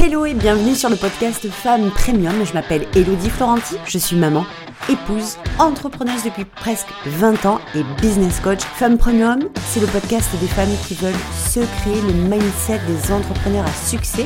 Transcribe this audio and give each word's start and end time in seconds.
Hello 0.00 0.24
et 0.24 0.34
bienvenue 0.34 0.76
sur 0.76 0.88
le 0.90 0.94
podcast 0.94 1.50
Femmes 1.50 1.90
Premium. 1.90 2.46
Je 2.46 2.52
m'appelle 2.52 2.86
Elodie 2.94 3.30
Florenti, 3.30 3.74
je 3.84 3.98
suis 3.98 4.14
maman, 4.14 4.46
épouse, 4.88 5.38
entrepreneuse 5.58 6.22
depuis 6.22 6.44
presque 6.44 6.86
20 7.04 7.44
ans 7.46 7.58
et 7.74 7.82
business 8.00 8.38
coach. 8.38 8.60
Femmes 8.60 8.96
Premium, 8.96 9.40
c'est 9.66 9.80
le 9.80 9.88
podcast 9.88 10.30
des 10.40 10.46
femmes 10.46 10.70
qui 10.86 10.94
veulent 10.94 11.12
se 11.34 11.58
créer 11.80 12.00
le 12.02 12.12
mindset 12.12 12.80
des 12.86 13.12
entrepreneurs 13.12 13.66
à 13.66 13.72
succès 13.72 14.24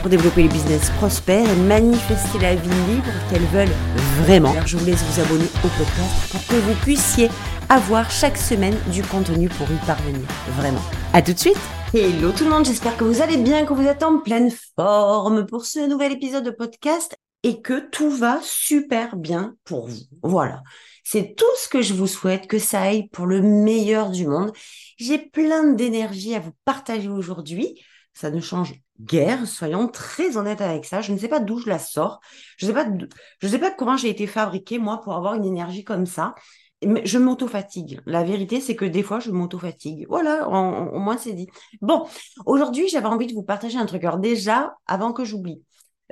pour 0.00 0.10
développer 0.10 0.42
les 0.42 0.48
business 0.48 0.90
prospères 0.98 1.48
et 1.48 1.56
manifester 1.56 2.38
la 2.40 2.54
vie 2.54 2.68
libre 2.90 3.10
qu'elles 3.30 3.46
veulent 3.46 3.74
vraiment. 4.20 4.54
Je 4.66 4.76
vous 4.76 4.84
laisse 4.84 5.02
vous 5.04 5.22
abonner 5.22 5.48
au 5.64 5.68
podcast 5.68 6.32
pour 6.32 6.46
que 6.48 6.56
vous 6.56 6.74
puissiez 6.82 7.30
avoir 7.68 8.10
chaque 8.10 8.36
semaine 8.36 8.76
du 8.92 9.02
contenu 9.02 9.48
pour 9.48 9.70
y 9.70 9.86
parvenir. 9.86 10.26
Vraiment. 10.56 10.82
À 11.12 11.22
tout 11.22 11.32
de 11.32 11.38
suite 11.38 11.58
Hello 11.92 12.32
tout 12.32 12.44
le 12.44 12.50
monde, 12.50 12.64
j'espère 12.64 12.96
que 12.96 13.04
vous 13.04 13.22
allez 13.22 13.36
bien, 13.36 13.64
que 13.64 13.72
vous 13.72 13.86
êtes 13.86 14.02
en 14.02 14.18
pleine 14.18 14.50
forme 14.76 15.46
pour 15.46 15.64
ce 15.64 15.78
nouvel 15.86 16.12
épisode 16.12 16.44
de 16.44 16.50
podcast 16.50 17.16
et 17.44 17.62
que 17.62 17.88
tout 17.90 18.10
va 18.10 18.40
super 18.42 19.16
bien 19.16 19.54
pour 19.64 19.86
vous. 19.86 20.02
Voilà. 20.22 20.62
C'est 21.04 21.36
tout 21.36 21.44
ce 21.56 21.68
que 21.68 21.82
je 21.82 21.94
vous 21.94 22.06
souhaite, 22.06 22.48
que 22.48 22.58
ça 22.58 22.80
aille 22.80 23.08
pour 23.08 23.26
le 23.26 23.42
meilleur 23.42 24.10
du 24.10 24.26
monde. 24.26 24.52
J'ai 24.96 25.18
plein 25.18 25.72
d'énergie 25.72 26.34
à 26.34 26.40
vous 26.40 26.52
partager 26.64 27.08
aujourd'hui. 27.08 27.80
Ça 28.12 28.30
ne 28.30 28.40
change 28.40 28.74
guère, 29.00 29.46
soyons 29.46 29.86
très 29.88 30.36
honnêtes 30.36 30.62
avec 30.62 30.84
ça. 30.84 31.00
Je 31.00 31.12
ne 31.12 31.18
sais 31.18 31.28
pas 31.28 31.40
d'où 31.40 31.58
je 31.58 31.68
la 31.68 31.78
sors. 31.78 32.20
Je 32.56 32.66
ne 32.66 32.70
sais 32.70 32.74
pas, 32.74 32.88
je 33.40 33.48
sais 33.48 33.58
pas 33.58 33.70
comment 33.70 33.96
j'ai 33.96 34.08
été 34.08 34.26
fabriquée, 34.26 34.78
moi, 34.78 35.00
pour 35.00 35.14
avoir 35.14 35.34
une 35.34 35.44
énergie 35.44 35.84
comme 35.84 36.06
ça 36.06 36.34
je 36.82 37.18
m'auto-fatigue. 37.18 38.00
La 38.06 38.24
vérité, 38.24 38.60
c'est 38.60 38.76
que 38.76 38.84
des 38.84 39.02
fois, 39.02 39.20
je 39.20 39.30
m'auto-fatigue. 39.30 40.06
Voilà, 40.08 40.48
au 40.48 40.98
moins 40.98 41.16
c'est 41.16 41.32
dit. 41.32 41.48
Bon, 41.80 42.06
aujourd'hui, 42.46 42.88
j'avais 42.88 43.06
envie 43.06 43.26
de 43.26 43.34
vous 43.34 43.42
partager 43.42 43.78
un 43.78 43.86
truc. 43.86 44.04
Alors 44.04 44.18
déjà, 44.18 44.76
avant 44.86 45.12
que 45.12 45.24
j'oublie, 45.24 45.62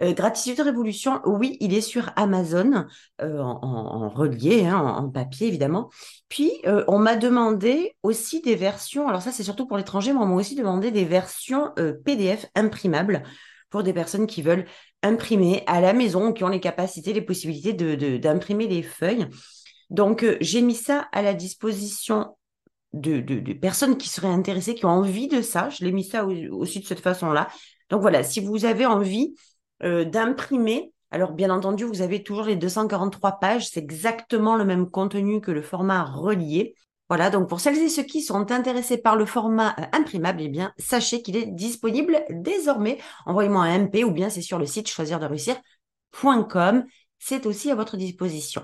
euh, 0.00 0.14
Gratitude 0.14 0.58
Révolution, 0.60 1.20
oui, 1.26 1.58
il 1.60 1.74
est 1.74 1.82
sur 1.82 2.10
Amazon, 2.16 2.86
euh, 3.20 3.40
en, 3.40 4.08
relié, 4.08 4.66
hein, 4.66 4.78
en, 4.78 5.10
papier 5.10 5.48
évidemment. 5.48 5.90
Puis, 6.28 6.50
euh, 6.66 6.84
on 6.88 6.98
m'a 6.98 7.16
demandé 7.16 7.94
aussi 8.02 8.40
des 8.40 8.54
versions, 8.54 9.08
alors 9.08 9.20
ça 9.20 9.32
c'est 9.32 9.42
surtout 9.42 9.66
pour 9.66 9.76
l'étranger, 9.76 10.12
mais 10.12 10.20
on 10.20 10.26
m'a 10.26 10.34
aussi 10.34 10.54
demandé 10.54 10.90
des 10.90 11.04
versions 11.04 11.72
PDF 12.04 12.46
imprimables 12.54 13.22
pour 13.68 13.82
des 13.82 13.92
personnes 13.92 14.26
qui 14.26 14.42
veulent 14.42 14.66
imprimer 15.02 15.62
à 15.66 15.80
la 15.80 15.92
maison, 15.92 16.32
qui 16.32 16.44
ont 16.44 16.48
les 16.48 16.60
capacités, 16.60 17.12
les 17.12 17.22
possibilités 17.22 17.72
d'imprimer 18.18 18.66
de, 18.66 18.74
les 18.74 18.82
feuilles. 18.82 19.26
Donc, 19.92 20.24
euh, 20.24 20.38
j'ai 20.40 20.62
mis 20.62 20.74
ça 20.74 21.06
à 21.12 21.20
la 21.20 21.34
disposition 21.34 22.34
de, 22.94 23.20
personnes 23.52 23.98
qui 23.98 24.08
seraient 24.08 24.26
intéressées, 24.26 24.74
qui 24.74 24.86
ont 24.86 24.90
envie 24.90 25.28
de 25.28 25.42
ça. 25.42 25.68
Je 25.68 25.84
l'ai 25.84 25.92
mis 25.92 26.04
ça 26.04 26.24
aussi 26.24 26.80
de 26.80 26.86
cette 26.86 27.00
façon-là. 27.00 27.48
Donc 27.90 28.00
voilà, 28.00 28.22
si 28.22 28.40
vous 28.40 28.64
avez 28.64 28.86
envie 28.86 29.34
euh, 29.82 30.04
d'imprimer, 30.04 30.92
alors 31.10 31.32
bien 31.32 31.50
entendu, 31.50 31.84
vous 31.84 32.00
avez 32.00 32.22
toujours 32.22 32.46
les 32.46 32.56
243 32.56 33.38
pages, 33.38 33.68
c'est 33.68 33.80
exactement 33.80 34.56
le 34.56 34.64
même 34.64 34.88
contenu 34.88 35.42
que 35.42 35.50
le 35.50 35.60
format 35.60 36.04
relié. 36.04 36.74
Voilà, 37.10 37.28
donc 37.28 37.50
pour 37.50 37.60
celles 37.60 37.76
et 37.76 37.90
ceux 37.90 38.04
qui 38.04 38.22
sont 38.22 38.50
intéressés 38.50 38.96
par 38.96 39.16
le 39.16 39.26
format 39.26 39.74
euh, 39.78 39.84
imprimable, 39.92 40.40
eh 40.40 40.48
bien, 40.48 40.72
sachez 40.78 41.20
qu'il 41.20 41.36
est 41.36 41.46
disponible 41.46 42.24
désormais. 42.30 42.98
Envoyez-moi 43.26 43.64
un 43.64 43.78
MP 43.80 44.04
ou 44.04 44.10
bien 44.10 44.30
c'est 44.30 44.40
sur 44.40 44.58
le 44.58 44.64
site 44.64 44.88
choisir-de-réussir.com. 44.88 46.84
C'est 47.18 47.44
aussi 47.44 47.70
à 47.70 47.74
votre 47.74 47.98
disposition. 47.98 48.62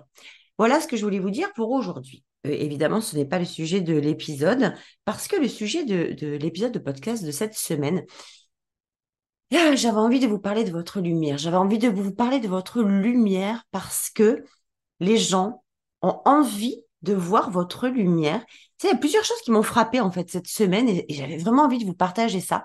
Voilà 0.58 0.80
ce 0.80 0.88
que 0.88 0.96
je 0.96 1.04
voulais 1.04 1.20
vous 1.20 1.30
dire 1.30 1.52
pour 1.54 1.70
aujourd'hui. 1.70 2.24
Euh, 2.46 2.50
évidemment, 2.50 3.00
ce 3.00 3.16
n'est 3.16 3.24
pas 3.24 3.38
le 3.38 3.44
sujet 3.44 3.80
de 3.80 3.96
l'épisode, 3.96 4.74
parce 5.04 5.28
que 5.28 5.36
le 5.36 5.48
sujet 5.48 5.84
de, 5.84 6.36
l'épisode 6.36 6.72
de 6.72 6.78
podcast 6.78 7.24
de 7.24 7.30
cette 7.30 7.54
semaine, 7.54 8.04
ah, 9.54 9.74
j'avais 9.74 9.98
envie 9.98 10.20
de 10.20 10.26
vous 10.26 10.38
parler 10.38 10.64
de 10.64 10.70
votre 10.70 11.00
lumière. 11.00 11.38
J'avais 11.38 11.56
envie 11.56 11.78
de 11.78 11.88
vous 11.88 12.12
parler 12.12 12.38
de 12.40 12.48
votre 12.48 12.82
lumière 12.82 13.64
parce 13.70 14.10
que 14.10 14.44
les 15.00 15.16
gens 15.16 15.62
ont 16.02 16.20
envie 16.26 16.82
de 17.02 17.14
voir 17.14 17.50
votre 17.50 17.88
lumière. 17.88 18.44
il 18.82 18.88
y 18.88 18.92
a 18.92 18.96
plusieurs 18.96 19.24
choses 19.24 19.40
qui 19.42 19.52
m'ont 19.52 19.62
frappé 19.62 20.00
en 20.00 20.10
fait 20.10 20.30
cette 20.30 20.48
semaine 20.48 20.88
et 20.88 21.06
j'avais 21.08 21.38
vraiment 21.38 21.62
envie 21.62 21.78
de 21.78 21.84
vous 21.84 21.94
partager 21.94 22.40
ça 22.40 22.64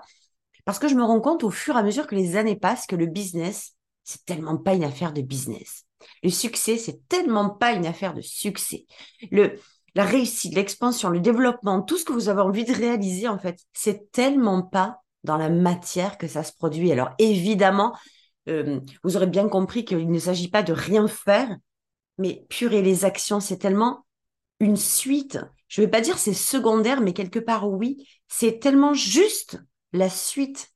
parce 0.64 0.78
que 0.78 0.88
je 0.88 0.94
me 0.94 1.04
rends 1.04 1.20
compte 1.20 1.44
au 1.44 1.50
fur 1.50 1.76
et 1.76 1.78
à 1.78 1.82
mesure 1.82 2.06
que 2.06 2.14
les 2.14 2.36
années 2.36 2.56
passent 2.56 2.86
que 2.86 2.96
le 2.96 3.06
business, 3.06 3.74
c'est 4.02 4.24
tellement 4.24 4.56
pas 4.56 4.74
une 4.74 4.84
affaire 4.84 5.12
de 5.12 5.22
business. 5.22 5.83
Le 6.22 6.30
succès, 6.30 6.76
c'est 6.76 7.06
tellement 7.08 7.50
pas 7.50 7.72
une 7.72 7.86
affaire 7.86 8.14
de 8.14 8.20
succès. 8.20 8.86
Le, 9.30 9.58
la 9.94 10.04
réussite, 10.04 10.54
l'expansion, 10.54 11.08
le 11.08 11.20
développement, 11.20 11.82
tout 11.82 11.96
ce 11.96 12.04
que 12.04 12.12
vous 12.12 12.28
avez 12.28 12.40
envie 12.40 12.64
de 12.64 12.72
réaliser, 12.72 13.28
en 13.28 13.38
fait, 13.38 13.60
c'est 13.72 14.10
tellement 14.10 14.62
pas 14.62 14.98
dans 15.22 15.36
la 15.36 15.48
matière 15.48 16.18
que 16.18 16.26
ça 16.26 16.42
se 16.42 16.52
produit. 16.52 16.92
Alors 16.92 17.10
évidemment, 17.18 17.96
euh, 18.48 18.80
vous 19.02 19.16
aurez 19.16 19.26
bien 19.26 19.48
compris 19.48 19.84
qu'il 19.84 20.10
ne 20.10 20.18
s'agit 20.18 20.50
pas 20.50 20.62
de 20.62 20.72
rien 20.72 21.08
faire, 21.08 21.56
mais 22.18 22.46
purée, 22.48 22.82
les 22.82 23.04
actions, 23.04 23.40
c'est 23.40 23.58
tellement 23.58 24.04
une 24.60 24.76
suite. 24.76 25.38
Je 25.68 25.80
ne 25.80 25.86
vais 25.86 25.90
pas 25.90 26.00
dire 26.00 26.18
c'est 26.18 26.34
secondaire, 26.34 27.00
mais 27.00 27.12
quelque 27.12 27.38
part 27.38 27.68
oui, 27.68 28.06
c'est 28.28 28.60
tellement 28.60 28.94
juste 28.94 29.58
la 29.92 30.08
suite 30.08 30.72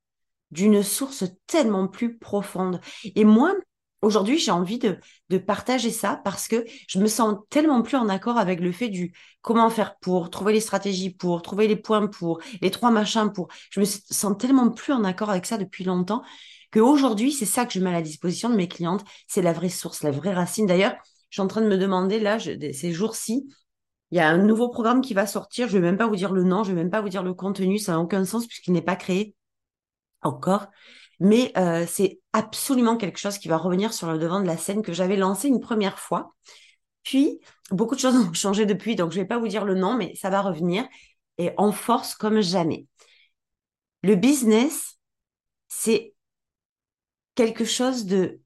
d'une 0.51 0.83
source 0.83 1.25
tellement 1.47 1.89
plus 1.89 2.17
profonde. 2.19 2.81
Et 3.15 3.25
moi, 3.25 3.55
aujourd'hui, 4.03 4.39
j'ai 4.39 4.51
envie 4.51 4.79
de, 4.79 4.99
partager 5.39 5.91
ça 5.91 6.21
parce 6.25 6.49
que 6.49 6.65
je 6.89 6.99
me 6.99 7.07
sens 7.07 7.37
tellement 7.51 7.83
plus 7.83 7.97
en 7.97 8.09
accord 8.09 8.39
avec 8.39 8.61
le 8.61 8.73
fait 8.73 8.89
du 8.89 9.13
comment 9.43 9.71
faire 9.71 9.97
pour, 9.99 10.31
trouver 10.31 10.53
les 10.53 10.61
stratégies 10.61 11.11
pour, 11.11 11.43
trouver 11.43 11.69
les 11.69 11.77
points 11.77 12.07
pour, 12.07 12.41
les 12.61 12.71
trois 12.71 12.91
machins 12.91 13.33
pour. 13.33 13.49
Je 13.71 13.81
me 13.81 13.85
sens 13.85 14.37
tellement 14.39 14.71
plus 14.71 14.93
en 14.93 15.05
accord 15.05 15.31
avec 15.31 15.47
ça 15.47 15.59
depuis 15.59 15.85
longtemps 15.85 16.23
qu'aujourd'hui, 16.73 17.33
c'est 17.33 17.47
ça 17.47 17.65
que 17.65 17.73
je 17.73 17.81
mets 17.81 17.91
à 17.91 17.95
la 17.95 18.03
disposition 18.03 18.51
de 18.51 18.57
mes 18.57 18.69
clientes. 18.69 19.05
C'est 19.27 19.43
la 19.43 19.53
vraie 19.53 19.69
source, 19.69 20.03
la 20.03 20.11
vraie 20.11 20.35
racine. 20.35 20.67
D'ailleurs, 20.67 20.95
je 21.31 21.37
suis 21.37 21.43
en 21.43 21.47
train 21.47 21.61
de 21.61 21.69
me 21.69 21.79
demander 21.79 22.21
là, 22.21 22.39
ces 22.39 22.93
jours-ci, 22.93 23.49
il 24.11 24.17
y 24.17 24.21
a 24.21 24.29
un 24.29 24.39
nouveau 24.39 24.69
programme 24.71 25.01
qui 25.01 25.15
va 25.15 25.27
sortir. 25.27 25.69
Je 25.69 25.75
vais 25.75 25.81
même 25.81 25.99
pas 25.99 26.07
vous 26.07 26.17
dire 26.17 26.33
le 26.33 26.43
nom, 26.43 26.65
je 26.65 26.71
vais 26.71 26.77
même 26.77 26.91
pas 26.91 27.03
vous 27.03 27.11
dire 27.11 27.23
le 27.23 27.35
contenu. 27.35 27.79
Ça 27.79 27.93
n'a 27.93 28.01
aucun 28.01 28.25
sens 28.25 28.47
puisqu'il 28.47 28.73
n'est 28.73 28.83
pas 28.83 28.97
créé 28.97 29.35
encore 30.23 30.69
mais 31.21 31.53
euh, 31.57 31.85
c'est 31.87 32.21
absolument 32.33 32.97
quelque 32.97 33.19
chose 33.19 33.39
qui 33.39 33.49
va 33.49 33.57
revenir 33.57 33.93
sur 33.93 34.11
le 34.11 34.19
devant 34.19 34.41
de 34.41 34.47
la 34.47 34.57
scène 34.57 34.83
que 34.83 34.93
j'avais 34.93 35.17
lancé 35.17 35.49
une 35.49 35.61
première 35.61 35.99
fois. 35.99 36.35
Puis, 37.03 37.41
beaucoup 37.71 37.95
de 37.95 38.01
choses 38.01 38.17
ont 38.29 38.33
changé 38.33 38.67
depuis, 38.67 38.97
donc 38.97 39.13
je 39.13 39.19
ne 39.19 39.23
vais 39.23 39.29
pas 39.29 39.39
vous 39.39 39.49
dire 39.49 39.65
le 39.65 39.75
nom, 39.75 39.97
mais 39.97 40.15
ça 40.15 40.31
va 40.31 40.43
revenir 40.43 40.87
et 41.39 41.53
en 41.57 41.73
force 41.73 42.15
comme 42.15 42.41
jamais. 42.41 42.87
Le 44.03 44.15
business, 44.15 44.99
c'est 45.69 46.15
quelque 47.35 47.65
chose 47.65 48.07
de 48.07 48.41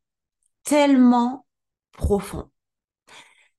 tellement 0.64 1.46
profond. 1.92 2.50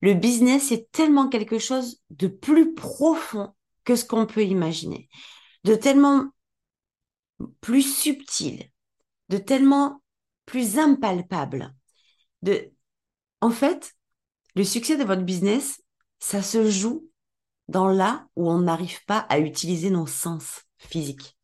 Le 0.01 0.13
business, 0.13 0.68
c'est 0.69 0.91
tellement 0.91 1.30
quelque 1.30 1.59
chose 1.59 2.01
de 2.09 2.28
plus 2.28 2.74
profond 2.74 3.56
que 3.85 3.95
ce 3.95 4.06
qu'on 4.06 4.25
peut 4.25 4.44
imaginer, 4.44 5.09
de 5.63 5.75
tellement 5.75 6.25
plus 7.62 7.84
subtil, 7.84 8.69
de 9.34 9.40
tellement 9.40 10.02
plus 10.46 10.78
impalpable. 10.78 11.74
De... 12.44 12.72
En 13.42 13.50
fait, 13.50 13.94
le 14.56 14.64
succès 14.64 14.96
de 14.96 15.04
votre 15.04 15.24
business, 15.24 15.82
ça 16.20 16.44
se 16.44 16.70
joue 16.70 17.10
dans 17.68 17.88
là 17.88 18.28
où 18.36 18.50
on 18.50 18.60
n'arrive 18.60 19.04
pas 19.06 19.26
à 19.30 19.40
utiliser 19.40 19.90
nos 19.90 20.06
sens 20.06 20.62
physiques. 20.78 21.36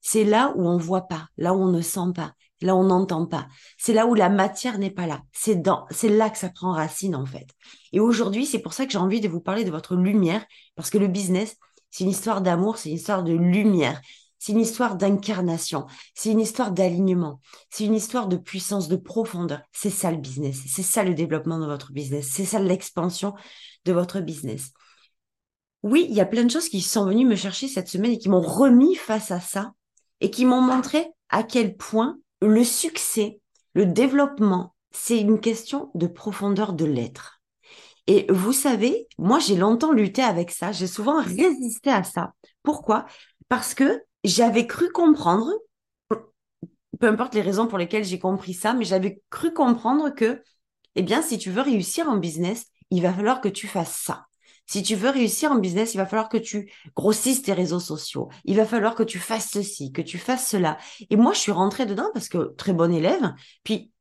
C'est 0.00 0.24
là 0.24 0.54
où 0.56 0.66
on 0.66 0.78
voit 0.78 1.06
pas, 1.06 1.28
là 1.36 1.52
où 1.52 1.58
on 1.60 1.70
ne 1.70 1.82
sent 1.82 2.12
pas, 2.14 2.32
là 2.62 2.74
où 2.74 2.78
on 2.78 2.84
n'entend 2.84 3.26
pas. 3.26 3.46
C'est 3.76 3.92
là 3.92 4.06
où 4.06 4.14
la 4.14 4.30
matière 4.30 4.78
n'est 4.78 4.90
pas 4.90 5.06
là. 5.06 5.20
C'est 5.32 5.56
dans, 5.56 5.84
c'est 5.90 6.08
là 6.08 6.30
que 6.30 6.38
ça 6.38 6.48
prend 6.48 6.72
racine, 6.72 7.14
en 7.14 7.26
fait. 7.26 7.48
Et 7.92 8.00
aujourd'hui, 8.00 8.46
c'est 8.46 8.60
pour 8.60 8.72
ça 8.72 8.86
que 8.86 8.92
j'ai 8.92 8.98
envie 8.98 9.20
de 9.20 9.28
vous 9.28 9.40
parler 9.40 9.64
de 9.64 9.70
votre 9.70 9.96
lumière, 9.96 10.46
parce 10.76 10.88
que 10.88 10.98
le 10.98 11.08
business, 11.08 11.56
c'est 11.90 12.04
une 12.04 12.10
histoire 12.10 12.40
d'amour, 12.40 12.78
c'est 12.78 12.88
une 12.88 12.96
histoire 12.96 13.22
de 13.22 13.34
lumière. 13.34 14.00
C'est 14.38 14.52
une 14.52 14.60
histoire 14.60 14.96
d'incarnation, 14.96 15.86
c'est 16.14 16.30
une 16.30 16.40
histoire 16.40 16.70
d'alignement, 16.70 17.40
c'est 17.70 17.84
une 17.84 17.94
histoire 17.94 18.28
de 18.28 18.36
puissance, 18.36 18.88
de 18.88 18.96
profondeur. 18.96 19.60
C'est 19.72 19.90
ça 19.90 20.10
le 20.10 20.16
business, 20.16 20.60
c'est 20.66 20.82
ça 20.82 21.02
le 21.02 21.14
développement 21.14 21.58
de 21.58 21.66
votre 21.66 21.92
business, 21.92 22.28
c'est 22.30 22.44
ça 22.44 22.60
l'expansion 22.60 23.34
de 23.84 23.92
votre 23.92 24.20
business. 24.20 24.72
Oui, 25.82 26.06
il 26.08 26.14
y 26.14 26.20
a 26.20 26.26
plein 26.26 26.44
de 26.44 26.50
choses 26.50 26.68
qui 26.68 26.80
sont 26.80 27.04
venues 27.04 27.26
me 27.26 27.36
chercher 27.36 27.68
cette 27.68 27.88
semaine 27.88 28.12
et 28.12 28.18
qui 28.18 28.28
m'ont 28.28 28.40
remis 28.40 28.94
face 28.94 29.30
à 29.30 29.40
ça 29.40 29.72
et 30.20 30.30
qui 30.30 30.44
m'ont 30.44 30.60
montré 30.60 31.06
à 31.28 31.42
quel 31.42 31.76
point 31.76 32.18
le 32.40 32.64
succès, 32.64 33.40
le 33.74 33.86
développement, 33.86 34.74
c'est 34.90 35.20
une 35.20 35.40
question 35.40 35.90
de 35.94 36.06
profondeur 36.06 36.72
de 36.72 36.84
l'être. 36.84 37.40
Et 38.06 38.26
vous 38.30 38.52
savez, 38.52 39.06
moi 39.18 39.38
j'ai 39.38 39.56
longtemps 39.56 39.92
lutté 39.92 40.22
avec 40.22 40.50
ça, 40.50 40.72
j'ai 40.72 40.86
souvent 40.86 41.20
résisté 41.22 41.90
à 41.90 42.02
ça. 42.02 42.32
Pourquoi? 42.62 43.06
Parce 43.48 43.74
que 43.74 44.02
j'avais 44.24 44.66
cru 44.66 44.90
comprendre, 44.90 45.52
peu 47.00 47.06
importe 47.06 47.34
les 47.34 47.42
raisons 47.42 47.66
pour 47.66 47.78
lesquelles 47.78 48.04
j'ai 48.04 48.18
compris 48.18 48.54
ça, 48.54 48.74
mais 48.74 48.84
j'avais 48.84 49.22
cru 49.30 49.52
comprendre 49.52 50.10
que, 50.10 50.42
eh 50.96 51.02
bien, 51.02 51.22
si 51.22 51.38
tu 51.38 51.50
veux 51.50 51.62
réussir 51.62 52.08
en 52.08 52.16
business, 52.16 52.66
il 52.90 53.02
va 53.02 53.12
falloir 53.12 53.40
que 53.40 53.48
tu 53.48 53.66
fasses 53.66 53.96
ça. 53.96 54.26
Si 54.66 54.82
tu 54.82 54.96
veux 54.96 55.08
réussir 55.08 55.50
en 55.50 55.58
business, 55.58 55.94
il 55.94 55.96
va 55.96 56.06
falloir 56.06 56.28
que 56.28 56.36
tu 56.36 56.70
grossisses 56.94 57.42
tes 57.42 57.54
réseaux 57.54 57.80
sociaux. 57.80 58.28
Il 58.44 58.56
va 58.56 58.66
falloir 58.66 58.94
que 58.94 59.02
tu 59.02 59.18
fasses 59.18 59.48
ceci, 59.50 59.92
que 59.92 60.02
tu 60.02 60.18
fasses 60.18 60.46
cela. 60.46 60.76
Et 61.08 61.16
moi, 61.16 61.32
je 61.32 61.38
suis 61.38 61.52
rentrée 61.52 61.86
dedans 61.86 62.10
parce 62.12 62.28
que 62.28 62.54
très 62.56 62.74
bon 62.74 62.92
élève. 62.92 63.32
Puis, 63.64 63.92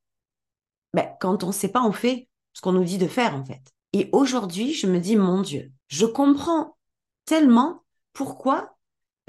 ben, 0.94 1.08
quand 1.22 1.44
on 1.44 1.48
ne 1.48 1.52
sait 1.54 1.70
pas, 1.70 1.84
on 1.84 1.94
fait 1.94 2.28
ce 2.54 2.60
qu'on 2.62 2.74
nous 2.74 2.84
dit 2.84 2.98
de 2.98 3.08
faire, 3.08 3.34
en 3.36 3.46
fait. 3.46 3.62
Et 3.94 4.10
aujourd'hui, 4.12 4.74
je 4.74 4.88
me 4.88 5.00
dis, 5.00 5.16
mon 5.16 5.42
Dieu, 5.42 5.72
je 5.88 6.06
comprends 6.06 6.76
tellement 7.24 7.84
pourquoi 8.12 8.77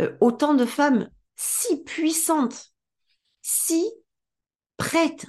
euh, 0.01 0.17
autant 0.21 0.55
de 0.55 0.65
femmes 0.65 1.11
si 1.37 1.83
puissantes, 1.85 2.73
si 3.43 3.91
prêtes, 4.77 5.27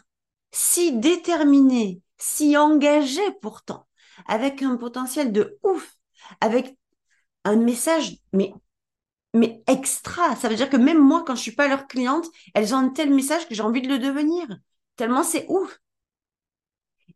si 0.52 0.98
déterminées, 0.98 2.02
si 2.18 2.58
engagées 2.58 3.32
pourtant, 3.42 3.88
avec 4.28 4.62
un 4.62 4.78
potentiel 4.78 5.32
de 5.32 5.60
ouf, 5.64 5.96
avec 6.42 6.78
un 7.46 7.56
message, 7.56 8.18
mais, 8.34 8.54
extra. 9.68 10.36
Ça 10.36 10.50
veut 10.50 10.56
dire 10.56 10.70
que 10.70 10.78
même 10.78 11.00
moi, 11.00 11.24
quand 11.26 11.36
je 11.36 11.42
suis 11.42 11.56
pas 11.56 11.68
leur 11.68 11.88
cliente, 11.88 12.26
elles 12.54 12.74
ont 12.74 12.78
un 12.78 12.90
tel 12.90 13.14
message 13.14 13.48
que 13.48 13.56
j'ai 13.56 13.62
envie 13.62 13.82
de 13.82 13.88
le 13.88 14.00
devenir. 14.00 14.48
Tellement 14.96 15.24
c'est 15.24 15.46
ouf. 15.50 15.80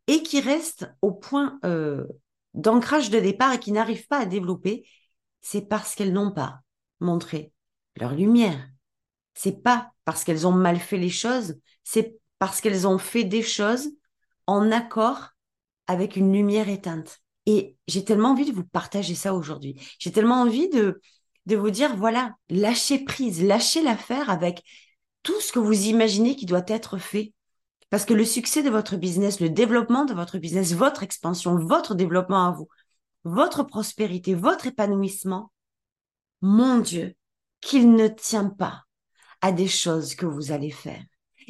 Et 0.06 0.22
qui 0.22 0.40
restent 0.40 0.88
au 1.02 1.12
point 1.12 1.58
euh, 1.64 2.04
d'ancrage 2.54 3.10
de 3.10 3.18
départ 3.18 3.52
et 3.52 3.58
qui 3.58 3.72
n'arrivent 3.72 4.06
pas 4.06 4.18
à 4.18 4.26
développer, 4.26 4.86
c'est 5.40 5.62
parce 5.68 5.94
qu'elles 5.94 6.12
n'ont 6.12 6.32
pas 6.32 6.63
montré 7.00 7.52
leur 7.96 8.14
lumière. 8.14 8.68
C'est 9.34 9.62
pas 9.62 9.92
parce 10.04 10.24
qu'elles 10.24 10.46
ont 10.46 10.52
mal 10.52 10.78
fait 10.78 10.96
les 10.96 11.10
choses, 11.10 11.56
c'est 11.82 12.16
parce 12.38 12.60
qu'elles 12.60 12.86
ont 12.86 12.98
fait 12.98 13.24
des 13.24 13.42
choses 13.42 13.90
en 14.46 14.70
accord 14.70 15.30
avec 15.86 16.16
une 16.16 16.32
lumière 16.32 16.68
éteinte. 16.68 17.20
Et 17.46 17.76
j'ai 17.88 18.04
tellement 18.04 18.30
envie 18.30 18.46
de 18.46 18.54
vous 18.54 18.64
partager 18.64 19.14
ça 19.14 19.34
aujourd'hui. 19.34 19.76
J'ai 19.98 20.12
tellement 20.12 20.40
envie 20.40 20.68
de, 20.68 21.00
de 21.46 21.56
vous 21.56 21.70
dire, 21.70 21.96
voilà, 21.96 22.34
lâchez 22.48 23.04
prise, 23.04 23.42
lâchez 23.42 23.82
l'affaire 23.82 24.30
avec 24.30 24.62
tout 25.22 25.40
ce 25.40 25.52
que 25.52 25.58
vous 25.58 25.86
imaginez 25.86 26.36
qui 26.36 26.46
doit 26.46 26.64
être 26.66 26.98
fait. 26.98 27.32
Parce 27.90 28.04
que 28.04 28.14
le 28.14 28.24
succès 28.24 28.62
de 28.62 28.70
votre 28.70 28.96
business, 28.96 29.40
le 29.40 29.50
développement 29.50 30.04
de 30.04 30.14
votre 30.14 30.38
business, 30.38 30.72
votre 30.72 31.02
expansion, 31.02 31.56
votre 31.56 31.94
développement 31.94 32.46
à 32.46 32.50
vous, 32.50 32.68
votre 33.24 33.62
prospérité, 33.62 34.34
votre 34.34 34.66
épanouissement, 34.66 35.50
mon 36.40 36.78
Dieu, 36.78 37.14
qu'il 37.60 37.92
ne 37.92 38.08
tient 38.08 38.50
pas 38.50 38.84
à 39.40 39.52
des 39.52 39.68
choses 39.68 40.14
que 40.14 40.26
vous 40.26 40.52
allez 40.52 40.70
faire. 40.70 41.02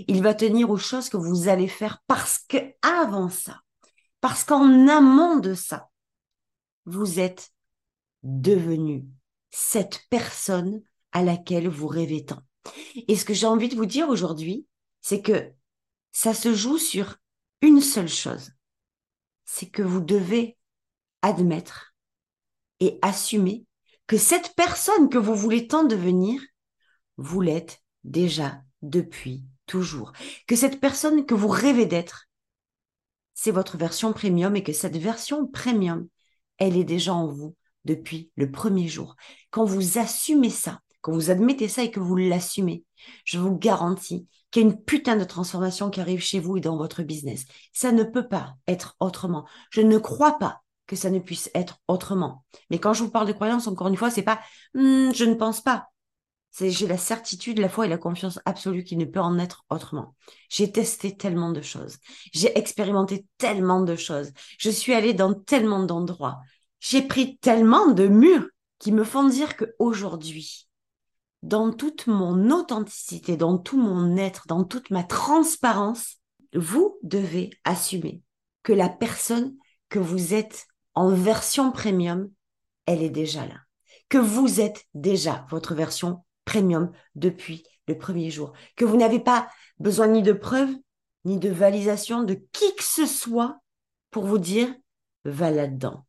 Il 0.08 0.22
va 0.22 0.34
tenir 0.34 0.70
aux 0.70 0.78
choses 0.78 1.08
que 1.08 1.16
vous 1.16 1.48
allez 1.48 1.68
faire 1.68 2.02
parce 2.06 2.38
que 2.38 2.56
avant 2.82 3.28
ça, 3.28 3.60
parce 4.20 4.44
qu'en 4.44 4.88
amont 4.88 5.36
de 5.36 5.54
ça, 5.54 5.90
vous 6.86 7.20
êtes 7.20 7.52
devenu 8.22 9.04
cette 9.50 10.02
personne 10.10 10.82
à 11.12 11.22
laquelle 11.22 11.68
vous 11.68 11.86
rêvez 11.86 12.24
tant. 12.24 12.42
Et 13.08 13.16
ce 13.16 13.24
que 13.24 13.34
j'ai 13.34 13.46
envie 13.46 13.68
de 13.68 13.76
vous 13.76 13.86
dire 13.86 14.08
aujourd'hui, 14.08 14.66
c'est 15.00 15.22
que 15.22 15.52
ça 16.10 16.34
se 16.34 16.54
joue 16.54 16.78
sur 16.78 17.16
une 17.60 17.80
seule 17.80 18.08
chose. 18.08 18.52
C'est 19.44 19.68
que 19.68 19.82
vous 19.82 20.00
devez 20.00 20.56
admettre 21.22 21.94
et 22.80 22.98
assumer 23.02 23.66
que 24.06 24.16
cette 24.16 24.54
personne 24.54 25.08
que 25.08 25.18
vous 25.18 25.34
voulez 25.34 25.66
tant 25.66 25.84
devenir, 25.84 26.40
vous 27.16 27.40
l'êtes 27.40 27.80
déjà 28.02 28.62
depuis 28.82 29.44
toujours. 29.66 30.12
Que 30.46 30.56
cette 30.56 30.80
personne 30.80 31.26
que 31.26 31.34
vous 31.34 31.48
rêvez 31.48 31.86
d'être, 31.86 32.28
c'est 33.34 33.50
votre 33.50 33.76
version 33.76 34.12
premium 34.12 34.56
et 34.56 34.62
que 34.62 34.72
cette 34.72 34.96
version 34.96 35.46
premium, 35.46 36.06
elle 36.58 36.76
est 36.76 36.84
déjà 36.84 37.14
en 37.14 37.28
vous 37.28 37.56
depuis 37.84 38.30
le 38.36 38.50
premier 38.50 38.88
jour. 38.88 39.16
Quand 39.50 39.64
vous 39.64 39.98
assumez 39.98 40.50
ça, 40.50 40.80
quand 41.00 41.12
vous 41.12 41.30
admettez 41.30 41.68
ça 41.68 41.82
et 41.82 41.90
que 41.90 42.00
vous 42.00 42.16
l'assumez, 42.16 42.84
je 43.24 43.38
vous 43.38 43.56
garantis 43.56 44.26
qu'il 44.50 44.62
y 44.62 44.64
a 44.64 44.68
une 44.68 44.82
putain 44.82 45.16
de 45.16 45.24
transformation 45.24 45.90
qui 45.90 46.00
arrive 46.00 46.22
chez 46.22 46.40
vous 46.40 46.56
et 46.56 46.60
dans 46.60 46.76
votre 46.76 47.02
business. 47.02 47.44
Ça 47.72 47.92
ne 47.92 48.04
peut 48.04 48.28
pas 48.28 48.54
être 48.66 48.96
autrement. 49.00 49.46
Je 49.70 49.82
ne 49.82 49.98
crois 49.98 50.38
pas 50.38 50.62
que 50.86 50.96
ça 50.96 51.10
ne 51.10 51.18
puisse 51.18 51.50
être 51.54 51.78
autrement. 51.88 52.44
Mais 52.70 52.78
quand 52.78 52.92
je 52.92 53.02
vous 53.02 53.10
parle 53.10 53.26
de 53.26 53.32
croyance, 53.32 53.66
encore 53.66 53.88
une 53.88 53.96
fois, 53.96 54.10
c'est 54.10 54.22
pas 54.22 54.40
hmm, 54.74 55.12
je 55.12 55.24
ne 55.24 55.34
pense 55.34 55.60
pas 55.60 55.88
j'ai 56.60 56.86
la 56.86 56.98
certitude, 56.98 57.58
la 57.58 57.68
foi 57.68 57.86
et 57.86 57.88
la 57.88 57.98
confiance 57.98 58.38
absolue 58.44 58.84
qu'il 58.84 58.98
ne 58.98 59.04
peut 59.04 59.20
en 59.20 59.38
être 59.38 59.64
autrement. 59.70 60.14
J'ai 60.48 60.70
testé 60.70 61.16
tellement 61.16 61.50
de 61.50 61.60
choses. 61.60 61.98
J'ai 62.32 62.56
expérimenté 62.56 63.26
tellement 63.38 63.80
de 63.80 63.96
choses. 63.96 64.30
Je 64.58 64.70
suis 64.70 64.94
allée 64.94 65.14
dans 65.14 65.34
tellement 65.34 65.82
d'endroits. 65.82 66.40
J'ai 66.80 67.02
pris 67.02 67.38
tellement 67.38 67.88
de 67.88 68.06
murs 68.06 68.46
qui 68.78 68.92
me 68.92 69.04
font 69.04 69.28
dire 69.28 69.56
que 69.56 69.74
aujourd'hui, 69.78 70.68
dans 71.42 71.72
toute 71.72 72.06
mon 72.06 72.50
authenticité, 72.50 73.36
dans 73.36 73.58
tout 73.58 73.78
mon 73.78 74.16
être, 74.16 74.46
dans 74.46 74.64
toute 74.64 74.90
ma 74.90 75.02
transparence, 75.02 76.18
vous 76.54 76.98
devez 77.02 77.50
assumer 77.64 78.22
que 78.62 78.72
la 78.72 78.88
personne 78.88 79.56
que 79.88 79.98
vous 79.98 80.34
êtes 80.34 80.66
en 80.94 81.10
version 81.10 81.72
premium, 81.72 82.30
elle 82.86 83.02
est 83.02 83.10
déjà 83.10 83.46
là. 83.46 83.60
Que 84.08 84.18
vous 84.18 84.60
êtes 84.60 84.84
déjà 84.94 85.46
votre 85.50 85.74
version 85.74 86.24
premium 86.44 86.92
depuis 87.14 87.64
le 87.86 87.98
premier 87.98 88.30
jour, 88.30 88.52
que 88.76 88.84
vous 88.84 88.96
n'avez 88.96 89.20
pas 89.20 89.48
besoin 89.78 90.06
ni 90.06 90.22
de 90.22 90.32
preuves, 90.32 90.74
ni 91.24 91.38
de 91.38 91.50
validation 91.50 92.22
de 92.22 92.34
qui 92.52 92.74
que 92.76 92.84
ce 92.84 93.06
soit 93.06 93.60
pour 94.10 94.24
vous 94.26 94.38
dire, 94.38 94.72
va 95.24 95.50
là-dedans. 95.50 96.06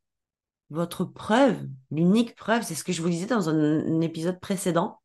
Votre 0.69 1.05
preuve, 1.05 1.57
l'unique 1.91 2.35
preuve, 2.35 2.63
c'est 2.63 2.75
ce 2.75 2.83
que 2.83 2.91
je 2.91 3.01
vous 3.01 3.09
disais 3.09 3.27
dans 3.27 3.49
un, 3.49 4.01
épisode 4.01 4.39
précédent, 4.39 5.01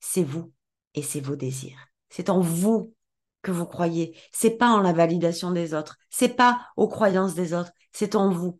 c'est 0.00 0.22
vous 0.22 0.52
et 0.94 1.02
c'est 1.02 1.20
vos 1.20 1.36
désirs. 1.36 1.78
C'est 2.08 2.30
en 2.30 2.40
vous 2.40 2.94
que 3.42 3.50
vous 3.50 3.66
croyez. 3.66 4.18
C'est 4.32 4.50
pas 4.50 4.70
en 4.70 4.80
la 4.80 4.92
validation 4.92 5.50
des 5.50 5.74
autres. 5.74 5.96
C'est 6.10 6.34
pas 6.36 6.66
aux 6.76 6.88
croyances 6.88 7.34
des 7.34 7.52
autres. 7.52 7.72
C'est 7.92 8.16
en 8.16 8.30
vous. 8.30 8.58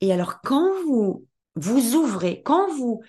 Et 0.00 0.12
alors, 0.12 0.40
quand 0.42 0.70
vous 0.84 1.26
vous 1.54 1.94
ouvrez, 1.94 2.42
quand 2.42 2.72
vous 2.74 3.02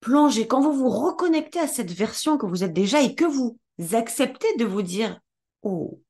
plongez, 0.00 0.46
quand 0.46 0.60
vous 0.60 0.72
vous 0.72 0.88
reconnectez 0.88 1.58
à 1.58 1.66
cette 1.66 1.90
version 1.90 2.38
que 2.38 2.46
vous 2.46 2.64
êtes 2.64 2.72
déjà 2.72 3.02
et 3.02 3.14
que 3.14 3.24
vous 3.24 3.58
acceptez 3.92 4.56
de 4.56 4.64
vous 4.64 4.82
dire, 4.82 5.20
oh, 5.62 6.00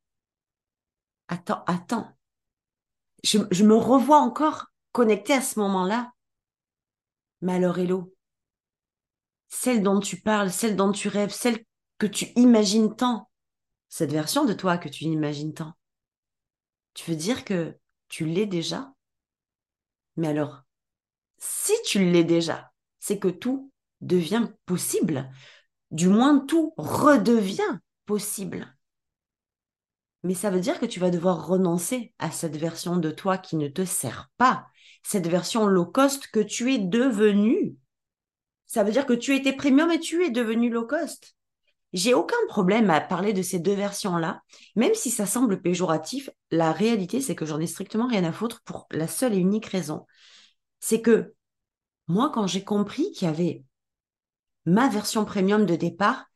attends, 1.28 1.64
attends, 1.66 2.08
je, 3.22 3.64
me 3.64 3.74
revois 3.74 4.18
encore 4.18 4.66
connecté 4.92 5.32
à 5.32 5.42
ce 5.42 5.58
moment-là. 5.60 6.12
Mais 7.42 7.54
alors, 7.54 7.78
Hello, 7.78 8.14
celle 9.48 9.82
dont 9.82 10.00
tu 10.00 10.20
parles, 10.20 10.50
celle 10.50 10.76
dont 10.76 10.92
tu 10.92 11.08
rêves, 11.08 11.32
celle 11.32 11.64
que 11.98 12.06
tu 12.06 12.26
imagines 12.36 12.94
tant, 12.94 13.30
cette 13.88 14.12
version 14.12 14.44
de 14.44 14.52
toi 14.52 14.78
que 14.78 14.88
tu 14.88 15.04
imagines 15.04 15.54
tant, 15.54 15.74
tu 16.94 17.10
veux 17.10 17.16
dire 17.16 17.44
que 17.44 17.76
tu 18.08 18.26
l'es 18.26 18.46
déjà? 18.46 18.92
Mais 20.16 20.28
alors, 20.28 20.62
si 21.38 21.72
tu 21.86 22.10
l'es 22.10 22.24
déjà, 22.24 22.72
c'est 22.98 23.18
que 23.18 23.28
tout 23.28 23.72
devient 24.00 24.48
possible. 24.66 25.30
Du 25.90 26.08
moins, 26.08 26.38
tout 26.38 26.74
redevient 26.76 27.78
possible. 28.06 28.76
Mais 30.22 30.34
ça 30.34 30.50
veut 30.50 30.60
dire 30.60 30.78
que 30.78 30.86
tu 30.86 31.00
vas 31.00 31.10
devoir 31.10 31.46
renoncer 31.46 32.12
à 32.18 32.30
cette 32.30 32.56
version 32.56 32.96
de 32.96 33.10
toi 33.10 33.38
qui 33.38 33.56
ne 33.56 33.68
te 33.68 33.84
sert 33.84 34.30
pas, 34.36 34.66
cette 35.02 35.26
version 35.26 35.66
low 35.66 35.86
cost 35.86 36.26
que 36.28 36.40
tu 36.40 36.74
es 36.74 36.78
devenu. 36.78 37.76
Ça 38.66 38.84
veut 38.84 38.92
dire 38.92 39.06
que 39.06 39.14
tu 39.14 39.34
étais 39.34 39.54
premium 39.54 39.90
et 39.90 39.98
tu 39.98 40.24
es 40.24 40.30
devenu 40.30 40.70
low 40.70 40.86
cost. 40.86 41.34
J'ai 41.92 42.14
aucun 42.14 42.36
problème 42.48 42.88
à 42.90 43.00
parler 43.00 43.32
de 43.32 43.42
ces 43.42 43.58
deux 43.58 43.74
versions-là, 43.74 44.42
même 44.76 44.94
si 44.94 45.10
ça 45.10 45.26
semble 45.26 45.60
péjoratif. 45.60 46.30
La 46.50 46.72
réalité, 46.72 47.20
c'est 47.20 47.34
que 47.34 47.46
j'en 47.46 47.58
ai 47.58 47.66
strictement 47.66 48.06
rien 48.06 48.24
à 48.24 48.32
foutre 48.32 48.62
pour 48.62 48.86
la 48.92 49.08
seule 49.08 49.34
et 49.34 49.38
unique 49.38 49.66
raison. 49.66 50.06
C'est 50.78 51.02
que 51.02 51.34
moi, 52.06 52.30
quand 52.32 52.46
j'ai 52.46 52.64
compris 52.64 53.10
qu'il 53.12 53.26
y 53.26 53.30
avait 53.30 53.64
ma 54.66 54.88
version 54.88 55.24
premium 55.24 55.66
de 55.66 55.74
départ 55.74 56.26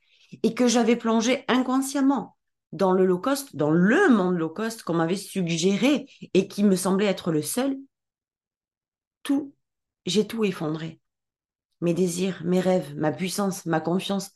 et 0.42 0.54
que 0.54 0.66
j'avais 0.66 0.96
plongé 0.96 1.44
inconsciemment 1.46 2.36
dans 2.72 2.92
le 2.92 3.06
low 3.06 3.18
cost, 3.18 3.54
dans 3.54 3.70
le 3.70 4.08
monde 4.08 4.36
low 4.36 4.48
cost 4.50 4.82
qu'on 4.82 4.94
m'avait 4.94 5.16
suggéré 5.16 6.08
et 6.34 6.48
qui 6.48 6.64
me 6.64 6.74
semblait 6.74 7.06
être 7.06 7.30
le 7.30 7.42
seul, 7.42 7.76
tout, 9.22 9.54
j'ai 10.06 10.26
tout 10.26 10.44
effondré. 10.44 11.00
Mes 11.80 11.94
désirs, 11.94 12.42
mes 12.44 12.60
rêves, 12.60 12.94
ma 12.96 13.12
puissance, 13.12 13.66
ma 13.66 13.80
confiance, 13.80 14.30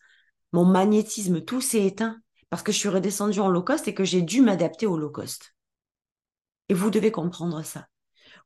mon 0.52 0.64
magnétisme, 0.64 1.42
tout 1.42 1.60
s'est 1.60 1.84
éteint 1.84 2.20
parce 2.50 2.62
que 2.62 2.72
je 2.72 2.78
suis 2.78 2.88
redescendue 2.88 3.40
en 3.40 3.48
low 3.48 3.62
cost 3.62 3.88
et 3.88 3.94
que 3.94 4.04
j'ai 4.04 4.22
dû 4.22 4.40
m'adapter 4.40 4.86
au 4.86 4.96
low 4.96 5.10
cost. 5.10 5.54
Et 6.68 6.74
vous 6.74 6.90
devez 6.90 7.10
comprendre 7.10 7.62
ça. 7.62 7.86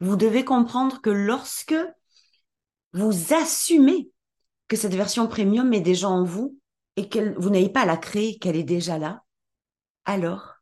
Vous 0.01 0.17
devez 0.17 0.45
comprendre 0.45 1.01
que 1.01 1.11
lorsque 1.11 1.75
vous 2.93 3.35
assumez 3.35 4.11
que 4.69 4.77
cette 4.77 4.95
version 4.95 5.29
premium 5.29 5.73
est 5.73 5.81
déjà 5.81 6.09
en 6.09 6.25
vous 6.25 6.59
et 6.97 7.09
que 7.09 7.39
vous 7.39 7.51
n'avez 7.51 7.69
pas 7.69 7.83
à 7.83 7.87
la 7.87 7.97
créer, 7.97 8.39
qu'elle 8.39 8.57
est 8.57 8.65
déjà 8.65 8.99
là, 8.99 9.23
alors 10.05 10.57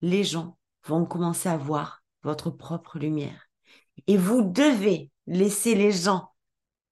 les 0.00 0.24
gens 0.24 0.58
vont 0.84 1.04
commencer 1.04 1.48
à 1.48 1.56
voir 1.56 2.02
votre 2.22 2.50
propre 2.50 2.98
lumière. 2.98 3.48
Et 4.06 4.16
vous 4.16 4.42
devez 4.42 5.10
laisser 5.26 5.74
les 5.74 5.92
gens 5.92 6.30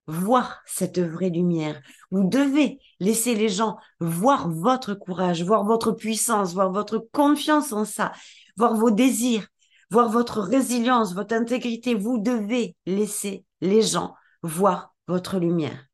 voir 0.06 0.62
cette 0.66 0.98
vraie 0.98 1.30
lumière. 1.30 1.80
Vous 2.10 2.24
devez 2.24 2.78
laisser 3.00 3.34
les 3.34 3.48
gens 3.48 3.76
voir 4.00 4.50
votre 4.50 4.94
courage, 4.94 5.42
voir 5.42 5.64
votre 5.64 5.92
puissance, 5.92 6.54
voir 6.54 6.72
votre 6.72 6.98
confiance 7.12 7.72
en 7.72 7.84
ça, 7.84 8.12
voir 8.56 8.74
vos 8.74 8.90
désirs, 8.90 9.46
voir 9.90 10.10
votre 10.10 10.40
résilience, 10.40 11.14
votre 11.14 11.34
intégrité. 11.34 11.94
Vous 11.94 12.18
devez 12.18 12.76
laisser 12.86 13.44
les 13.60 13.82
gens 13.82 14.14
voir 14.42 14.94
votre 15.08 15.38
lumière. 15.38 15.86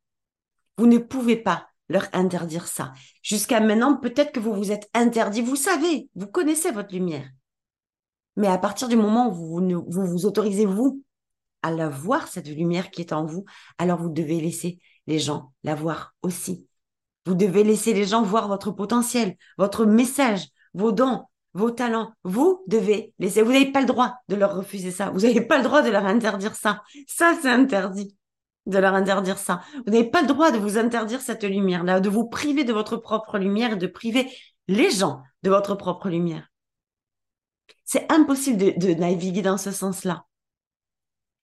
Vous 0.76 0.86
ne 0.86 0.98
pouvez 0.98 1.36
pas 1.36 1.68
leur 1.88 2.06
interdire 2.12 2.66
ça. 2.66 2.92
Jusqu'à 3.22 3.60
maintenant, 3.60 3.96
peut-être 3.96 4.32
que 4.32 4.40
vous 4.40 4.54
vous 4.54 4.72
êtes 4.72 4.88
interdit. 4.94 5.42
Vous 5.42 5.56
savez, 5.56 6.08
vous 6.14 6.26
connaissez 6.26 6.70
votre 6.70 6.94
lumière. 6.94 7.28
Mais 8.36 8.46
à 8.46 8.58
partir 8.58 8.88
du 8.88 8.96
moment 8.96 9.28
où 9.28 9.34
vous 9.34 9.84
vous, 9.88 10.06
vous 10.06 10.26
autorisez, 10.26 10.66
vous, 10.66 11.02
à 11.62 11.70
la 11.70 11.88
voir, 11.88 12.28
cette 12.28 12.48
lumière 12.48 12.90
qui 12.90 13.00
est 13.00 13.12
en 13.12 13.24
vous, 13.24 13.44
alors 13.78 14.00
vous 14.00 14.10
devez 14.10 14.40
laisser 14.40 14.80
les 15.06 15.18
gens 15.18 15.52
la 15.64 15.74
voir 15.74 16.14
aussi. 16.22 16.66
Vous 17.26 17.34
devez 17.34 17.64
laisser 17.64 17.92
les 17.92 18.06
gens 18.06 18.22
voir 18.22 18.48
votre 18.48 18.70
potentiel, 18.70 19.36
votre 19.58 19.84
message, 19.84 20.48
vos 20.74 20.92
dons, 20.92 21.24
vos 21.54 21.70
talents. 21.70 22.12
Vous 22.24 22.62
devez 22.66 23.12
laisser. 23.18 23.42
Vous 23.42 23.52
n'avez 23.52 23.72
pas 23.72 23.80
le 23.80 23.86
droit 23.86 24.16
de 24.28 24.36
leur 24.36 24.54
refuser 24.56 24.90
ça. 24.90 25.10
Vous 25.10 25.20
n'avez 25.20 25.40
pas 25.40 25.58
le 25.58 25.64
droit 25.64 25.82
de 25.82 25.90
leur 25.90 26.06
interdire 26.06 26.54
ça. 26.54 26.82
Ça, 27.06 27.36
c'est 27.40 27.50
interdit 27.50 28.16
de 28.66 28.78
leur 28.78 28.94
interdire 28.94 29.38
ça. 29.38 29.60
Vous 29.86 29.92
n'avez 29.92 30.08
pas 30.08 30.22
le 30.22 30.28
droit 30.28 30.50
de 30.50 30.58
vous 30.58 30.78
interdire 30.78 31.20
cette 31.20 31.44
lumière-là, 31.44 32.00
de 32.00 32.08
vous 32.08 32.28
priver 32.28 32.64
de 32.64 32.72
votre 32.72 32.96
propre 32.96 33.38
lumière 33.38 33.72
et 33.72 33.76
de 33.76 33.86
priver 33.86 34.30
les 34.68 34.90
gens 34.90 35.22
de 35.42 35.50
votre 35.50 35.74
propre 35.74 36.08
lumière. 36.08 36.48
C'est 37.84 38.10
impossible 38.12 38.56
de, 38.58 38.86
de 38.86 38.94
naviguer 38.94 39.42
dans 39.42 39.58
ce 39.58 39.72
sens-là. 39.72 40.24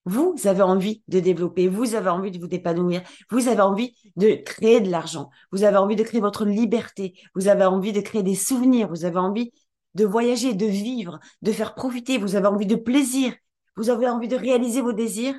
Vous 0.08 0.36
avez 0.46 0.62
envie 0.62 1.04
de 1.10 1.20
développer, 1.20 1.68
vous 1.68 1.94
avez 1.94 2.10
envie 2.10 2.32
de 2.32 2.40
vous 2.40 2.48
épanouir, 2.50 3.04
vous 3.30 3.50
avez 3.50 3.60
envie 3.60 3.94
de 4.16 4.36
créer 4.36 4.80
de 4.80 4.90
l'argent, 4.90 5.30
vous 5.52 5.66
avez 5.66 5.76
envie 5.76 5.98
de 5.98 6.04
créer 6.04 6.22
votre 6.22 6.46
liberté, 6.46 7.20
vous 7.36 7.50
avez 7.50 7.66
envie 7.66 7.92
de 7.92 8.00
créer 8.00 8.24
des 8.24 8.34
souvenirs, 8.34 8.88
vous 8.88 9.04
avez 9.04 9.20
envie 9.20 9.52
de 9.96 10.06
voyager, 10.06 10.54
de 10.54 10.66
vivre, 10.66 11.20
de 11.42 11.52
faire 11.52 11.76
profiter, 11.76 12.20
vous 12.20 12.38
avez 12.38 12.48
envie 12.48 12.66
de 12.66 12.78
plaisir, 12.78 13.34
vous 13.76 13.90
avez 13.90 14.08
envie 14.08 14.30
de 14.30 14.38
réaliser 14.38 14.80
vos 14.80 14.94
désirs. 14.94 15.36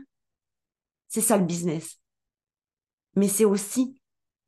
C'est 1.08 1.22
ça 1.22 1.38
le 1.38 1.46
business. 1.46 1.98
Mais 3.16 3.28
c'est 3.28 3.46
aussi 3.46 3.98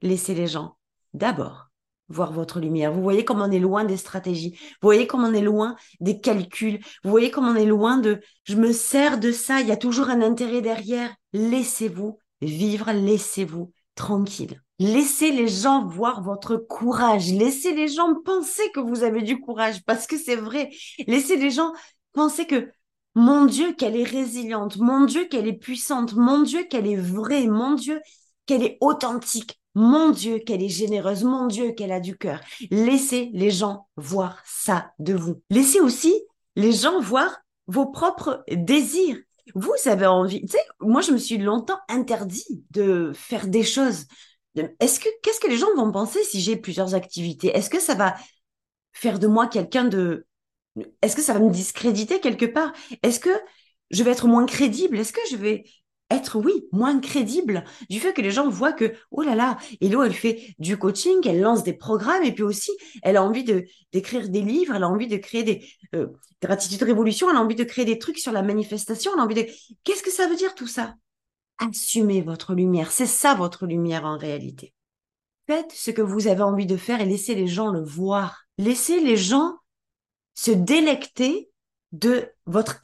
laisser 0.03 0.35
les 0.35 0.49
gens 0.49 0.77
d'abord 1.15 1.70
voir 2.11 2.33
votre 2.33 2.61
lumière. 2.61 2.93
Vous 2.93 3.02
voyez 3.02 3.25
comme 3.25 3.40
on 3.40 3.50
est 3.50 3.59
loin 3.59 3.85
des 3.85 3.97
stratégies. 3.97 4.59
Vous 4.83 4.87
voyez 4.87 5.07
comme 5.07 5.25
on 5.25 5.33
est 5.33 5.40
loin 5.40 5.76
des 6.00 6.21
calculs. 6.21 6.81
Vous 7.05 7.11
voyez 7.11 7.31
comme 7.31 7.49
on 7.49 7.55
est 7.55 7.64
loin 7.64 7.99
de 7.99 8.21
je 8.45 8.57
me 8.57 8.73
sers 8.73 9.19
de 9.19 9.33
ça, 9.33 9.61
il 9.61 9.69
y 9.69 9.73
a 9.73 9.76
toujours 9.76 10.11
un 10.11 10.21
intérêt 10.21 10.61
derrière. 10.61 11.14
Laissez-vous 11.33 12.19
vivre, 12.43 12.93
laissez-vous 12.93 13.73
tranquille. 13.95 14.61
Laissez 14.79 15.31
les 15.31 15.49
gens 15.49 15.85
voir 15.87 16.23
votre 16.23 16.57
courage. 16.57 17.33
Laissez 17.33 17.75
les 17.75 17.88
gens 17.88 18.14
penser 18.25 18.71
que 18.73 18.81
vous 18.81 19.02
avez 19.02 19.23
du 19.23 19.38
courage 19.38 19.85
parce 19.85 20.07
que 20.07 20.17
c'est 20.17 20.37
vrai. 20.37 20.71
Laissez 21.07 21.37
les 21.37 21.50
gens 21.50 21.73
penser 22.12 22.47
que 22.47 22.71
mon 23.14 23.45
Dieu, 23.45 23.73
qu'elle 23.75 23.97
est 23.97 24.05
résiliente. 24.05 24.79
Mon 24.79 25.05
Dieu, 25.05 25.26
qu'elle 25.26 25.49
est 25.49 25.59
puissante. 25.59 26.14
Mon 26.14 26.43
Dieu, 26.43 26.64
qu'elle 26.64 26.87
est 26.87 26.97
vraie. 26.97 27.47
Mon 27.47 27.75
Dieu, 27.75 28.00
qu'elle 28.47 28.62
est 28.62 28.79
authentique. 28.81 29.60
Mon 29.75 30.11
Dieu, 30.11 30.39
qu'elle 30.39 30.62
est 30.62 30.69
généreuse. 30.69 31.25
Mon 31.25 31.47
Dieu, 31.47 31.73
qu'elle 31.73 31.93
a 31.93 32.00
du 32.00 32.17
cœur. 32.17 32.41
Laissez 32.71 33.31
les 33.33 33.50
gens 33.50 33.89
voir 33.97 34.43
ça 34.45 34.93
de 34.99 35.15
vous. 35.15 35.43
Laissez 35.50 35.81
aussi 35.81 36.15
les 36.57 36.73
gens 36.73 37.00
voir 37.00 37.39
vos 37.67 37.87
propres 37.87 38.43
désirs. 38.50 39.19
Vous 39.55 39.73
avez 39.87 40.07
envie, 40.07 40.43
tu 40.43 40.53
sais, 40.53 40.65
moi 40.81 41.00
je 41.00 41.12
me 41.12 41.19
suis 41.19 41.39
longtemps 41.39 41.79
interdit 41.89 42.65
de 42.71 43.12
faire 43.15 43.49
des 43.49 43.65
choses. 43.65 44.07
Est-ce 44.55 45.00
que 45.00 45.09
qu'est-ce 45.23 45.41
que 45.41 45.49
les 45.49 45.57
gens 45.57 45.75
vont 45.77 45.91
penser 45.91 46.23
si 46.25 46.41
j'ai 46.41 46.57
plusieurs 46.57 46.95
activités? 46.95 47.49
Est-ce 47.49 47.71
que 47.71 47.81
ça 47.81 47.95
va 47.95 48.15
faire 48.93 49.19
de 49.19 49.27
moi 49.27 49.47
quelqu'un 49.47 49.85
de 49.85 50.27
est-ce 51.03 51.17
que 51.17 51.23
ça 51.23 51.33
va 51.33 51.41
me 51.41 51.50
discréditer 51.50 52.21
quelque 52.21 52.47
part? 52.47 52.73
Est-ce 53.03 53.21
que 53.21 53.31
je 53.91 54.03
vais 54.03 54.12
être 54.12 54.29
moins 54.29 54.47
crédible? 54.47 54.99
Est-ce 54.99 55.12
que 55.12 55.21
je 55.31 55.37
vais 55.37 55.65
être, 56.11 56.38
oui, 56.38 56.67
moins 56.73 56.99
crédible 57.00 57.64
du 57.88 58.00
fait 58.00 58.12
que 58.12 58.21
les 58.21 58.31
gens 58.31 58.49
voient 58.49 58.73
que, 58.73 58.95
oh 59.11 59.23
là 59.23 59.35
là, 59.35 59.59
Hello, 59.81 60.02
elle 60.02 60.14
fait 60.14 60.55
du 60.59 60.76
coaching, 60.76 61.17
elle 61.25 61.40
lance 61.40 61.62
des 61.62 61.73
programmes 61.73 62.23
et 62.23 62.33
puis 62.33 62.43
aussi, 62.43 62.73
elle 63.02 63.17
a 63.17 63.23
envie 63.23 63.45
de 63.45 63.64
d'écrire 63.93 64.29
des 64.29 64.43
livres, 64.43 64.75
elle 64.75 64.85
a 64.85 64.88
envie 64.88 65.09
de 65.09 65.17
créer 65.17 65.43
des 65.43 65.69
euh, 65.95 66.09
gratitude 66.43 66.83
révolution, 66.83 67.29
elle 67.31 67.37
a 67.37 67.40
envie 67.40 67.55
de 67.55 67.64
créer 67.64 67.85
des 67.85 67.99
trucs 67.99 68.19
sur 68.19 68.33
la 68.33 68.43
manifestation, 68.43 69.12
elle 69.14 69.21
a 69.21 69.25
envie 69.25 69.35
de... 69.35 69.47
Qu'est-ce 69.85 70.02
que 70.02 70.12
ça 70.12 70.29
veut 70.29 70.37
dire 70.37 70.55
tout 70.55 70.67
ça? 70.67 70.95
Assumez 71.59 72.23
votre 72.23 72.55
lumière, 72.55 72.90
c'est 72.90 73.07
ça 73.07 73.35
votre 73.35 73.67
lumière 73.67 74.05
en 74.05 74.17
réalité. 74.17 74.73
Faites 75.47 75.73
ce 75.73 75.90
que 75.90 76.02
vous 76.02 76.29
avez 76.29 76.43
envie 76.43 76.67
de 76.67 76.76
faire 76.76 77.00
et 77.00 77.07
laissez 77.07 77.35
les 77.35 77.49
gens 77.49 77.71
le 77.71 77.83
voir. 77.83 78.45
Laissez 78.57 79.00
les 79.00 79.17
gens 79.17 79.57
se 80.35 80.52
délecter 80.52 81.50
de 81.93 82.29
votre 82.47 82.81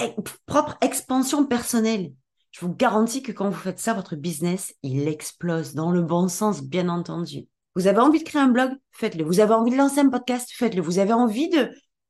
propre 0.47 0.76
expansion 0.80 1.47
personnelle. 1.47 2.12
Je 2.50 2.61
vous 2.61 2.75
garantis 2.75 3.23
que 3.23 3.33
quand 3.33 3.50
vous 3.50 3.57
faites 3.57 3.79
ça, 3.79 3.95
votre 3.95 4.17
business, 4.17 4.75
il 4.83 5.09
explose 5.09 5.75
dans 5.75 5.91
le 5.91 6.03
bon 6.03 6.29
sens, 6.29 6.62
bien 6.62 6.88
entendu. 6.88 7.47
Vous 7.75 7.87
avez 7.87 7.99
envie 7.99 8.21
de 8.21 8.25
créer 8.25 8.41
un 8.41 8.49
blog, 8.49 8.71
faites-le. 8.93 9.25
Vous 9.25 9.41
avez 9.41 9.53
envie 9.53 9.71
de 9.71 9.76
lancer 9.76 10.00
un 10.00 10.09
podcast, 10.09 10.50
faites-le. 10.53 10.81
Vous 10.81 10.99
avez 10.99 11.12
envie 11.12 11.50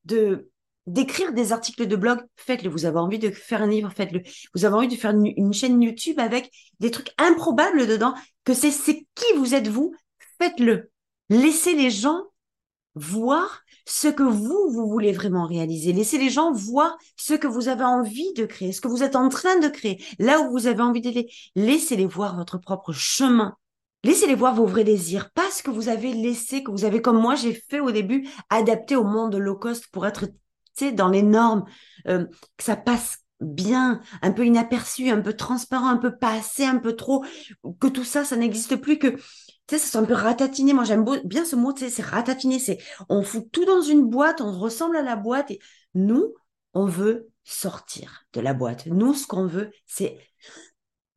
de, 0.04 0.48
d'écrire 0.86 1.32
des 1.32 1.52
articles 1.52 1.86
de 1.86 1.96
blog, 1.96 2.20
faites-le. 2.36 2.70
Vous 2.70 2.84
avez 2.84 2.98
envie 2.98 3.18
de 3.18 3.30
faire 3.30 3.62
un 3.62 3.66
livre, 3.66 3.90
faites-le. 3.92 4.22
Vous 4.54 4.64
avez 4.64 4.74
envie 4.74 4.88
de 4.88 4.94
faire 4.94 5.10
une, 5.10 5.26
une, 5.36 5.52
chaîne 5.52 5.82
YouTube 5.82 6.20
avec 6.20 6.50
des 6.78 6.92
trucs 6.92 7.10
improbables 7.18 7.86
dedans, 7.88 8.14
que 8.44 8.54
c'est, 8.54 8.70
c'est 8.70 9.04
qui 9.14 9.32
vous 9.36 9.54
êtes 9.54 9.66
vous, 9.66 9.92
faites-le. 10.38 10.90
Laissez 11.28 11.74
les 11.74 11.90
gens 11.90 12.22
voir 12.96 13.62
ce 13.86 14.08
que 14.08 14.24
vous, 14.24 14.68
vous 14.70 14.88
voulez 14.88 15.12
vraiment 15.12 15.46
réaliser. 15.46 15.92
Laissez 15.92 16.18
les 16.18 16.30
gens 16.30 16.52
voir 16.52 16.98
ce 17.16 17.34
que 17.34 17.46
vous 17.46 17.68
avez 17.68 17.84
envie 17.84 18.32
de 18.34 18.44
créer, 18.44 18.72
ce 18.72 18.80
que 18.80 18.88
vous 18.88 19.04
êtes 19.04 19.14
en 19.14 19.28
train 19.28 19.58
de 19.60 19.68
créer, 19.68 20.02
là 20.18 20.40
où 20.40 20.50
vous 20.50 20.66
avez 20.66 20.82
envie 20.82 21.02
d'aller. 21.02 21.30
Laissez-les 21.54 22.06
voir 22.06 22.36
votre 22.36 22.58
propre 22.58 22.92
chemin. 22.92 23.56
Laissez-les 24.02 24.34
voir 24.34 24.54
vos 24.54 24.66
vrais 24.66 24.84
désirs, 24.84 25.30
pas 25.30 25.50
ce 25.50 25.62
que 25.62 25.70
vous 25.70 25.88
avez 25.88 26.12
laissé, 26.12 26.62
que 26.62 26.70
vous 26.70 26.84
avez, 26.84 27.02
comme 27.02 27.20
moi 27.20 27.34
j'ai 27.34 27.54
fait 27.54 27.80
au 27.80 27.90
début, 27.90 28.28
adapté 28.50 28.94
au 28.94 29.04
monde 29.04 29.34
low 29.34 29.56
cost 29.56 29.88
pour 29.90 30.06
être, 30.06 30.26
dans 30.92 31.08
les 31.08 31.22
normes, 31.22 31.64
euh, 32.06 32.26
que 32.56 32.64
ça 32.64 32.76
passe 32.76 33.18
bien, 33.40 34.00
un 34.22 34.32
peu 34.32 34.46
inaperçu, 34.46 35.10
un 35.10 35.20
peu 35.20 35.32
transparent, 35.32 35.88
un 35.88 35.96
peu 35.96 36.16
pas 36.16 36.32
assez, 36.34 36.64
un 36.64 36.78
peu 36.78 36.94
trop, 36.94 37.24
que 37.80 37.88
tout 37.88 38.04
ça, 38.04 38.24
ça 38.24 38.36
n'existe 38.36 38.76
plus, 38.76 38.98
que 38.98 39.16
tu 39.66 39.78
sais, 39.78 39.78
ça 39.78 39.98
un 39.98 40.04
peu 40.04 40.14
ratatiné. 40.14 40.72
Moi, 40.72 40.84
j'aime 40.84 41.04
bien 41.24 41.44
ce 41.44 41.56
mot, 41.56 41.74
c'est 41.76 42.02
ratatiné. 42.02 42.58
C'est, 42.58 42.78
on 43.08 43.22
fout 43.22 43.50
tout 43.50 43.64
dans 43.64 43.82
une 43.82 44.08
boîte, 44.08 44.40
on 44.40 44.52
ressemble 44.56 44.96
à 44.96 45.02
la 45.02 45.16
boîte. 45.16 45.50
Et 45.50 45.60
nous, 45.94 46.34
on 46.74 46.86
veut 46.86 47.30
sortir 47.44 48.24
de 48.32 48.40
la 48.40 48.54
boîte. 48.54 48.86
Nous, 48.86 49.14
ce 49.14 49.26
qu'on 49.26 49.46
veut, 49.46 49.70
c'est 49.86 50.18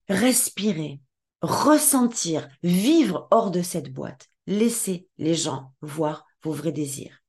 respirer, 0.07 1.01
ressentir, 1.41 2.47
vivre 2.63 3.27
hors 3.31 3.51
de 3.51 3.61
cette 3.61 3.93
boîte. 3.93 4.27
Laissez 4.47 5.07
les 5.17 5.35
gens 5.35 5.73
voir 5.81 6.25
vos 6.41 6.51
vrais 6.51 6.71
désirs. 6.71 7.19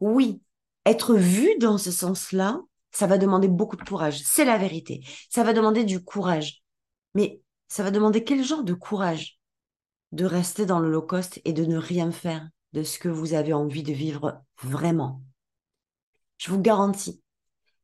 Oui, 0.00 0.40
être 0.86 1.14
vu 1.14 1.50
dans 1.58 1.76
ce 1.76 1.90
sens-là, 1.90 2.60
ça 2.92 3.06
va 3.06 3.18
demander 3.18 3.48
beaucoup 3.48 3.76
de 3.76 3.84
courage. 3.84 4.22
C'est 4.24 4.44
la 4.44 4.56
vérité. 4.56 5.04
Ça 5.28 5.44
va 5.44 5.52
demander 5.52 5.84
du 5.84 6.02
courage. 6.02 6.62
Mais 7.14 7.42
ça 7.68 7.82
va 7.82 7.90
demander 7.90 8.24
quel 8.24 8.42
genre 8.42 8.64
de 8.64 8.74
courage? 8.74 9.37
De 10.12 10.24
rester 10.24 10.66
dans 10.66 10.80
le 10.80 10.90
low 10.90 11.02
cost 11.02 11.40
et 11.44 11.52
de 11.52 11.64
ne 11.64 11.76
rien 11.76 12.10
faire 12.10 12.48
de 12.72 12.82
ce 12.82 12.98
que 12.98 13.08
vous 13.08 13.34
avez 13.34 13.52
envie 13.52 13.82
de 13.82 13.92
vivre 13.92 14.42
vraiment. 14.62 15.22
Je 16.38 16.50
vous 16.50 16.60
garantis 16.60 17.22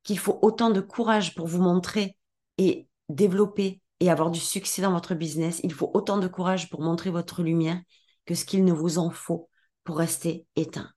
qu'il 0.02 0.18
faut 0.18 0.38
autant 0.42 0.70
de 0.70 0.80
courage 0.80 1.34
pour 1.34 1.46
vous 1.46 1.62
montrer 1.62 2.16
et 2.58 2.88
développer 3.08 3.80
et 4.00 4.10
avoir 4.10 4.30
du 4.30 4.40
succès 4.40 4.82
dans 4.82 4.92
votre 4.92 5.14
business. 5.14 5.60
Il 5.64 5.72
faut 5.72 5.90
autant 5.94 6.18
de 6.18 6.28
courage 6.28 6.70
pour 6.70 6.80
montrer 6.80 7.10
votre 7.10 7.42
lumière 7.42 7.80
que 8.26 8.34
ce 8.34 8.44
qu'il 8.44 8.64
ne 8.64 8.72
vous 8.72 8.98
en 8.98 9.10
faut 9.10 9.48
pour 9.82 9.98
rester 9.98 10.46
éteint. 10.56 10.90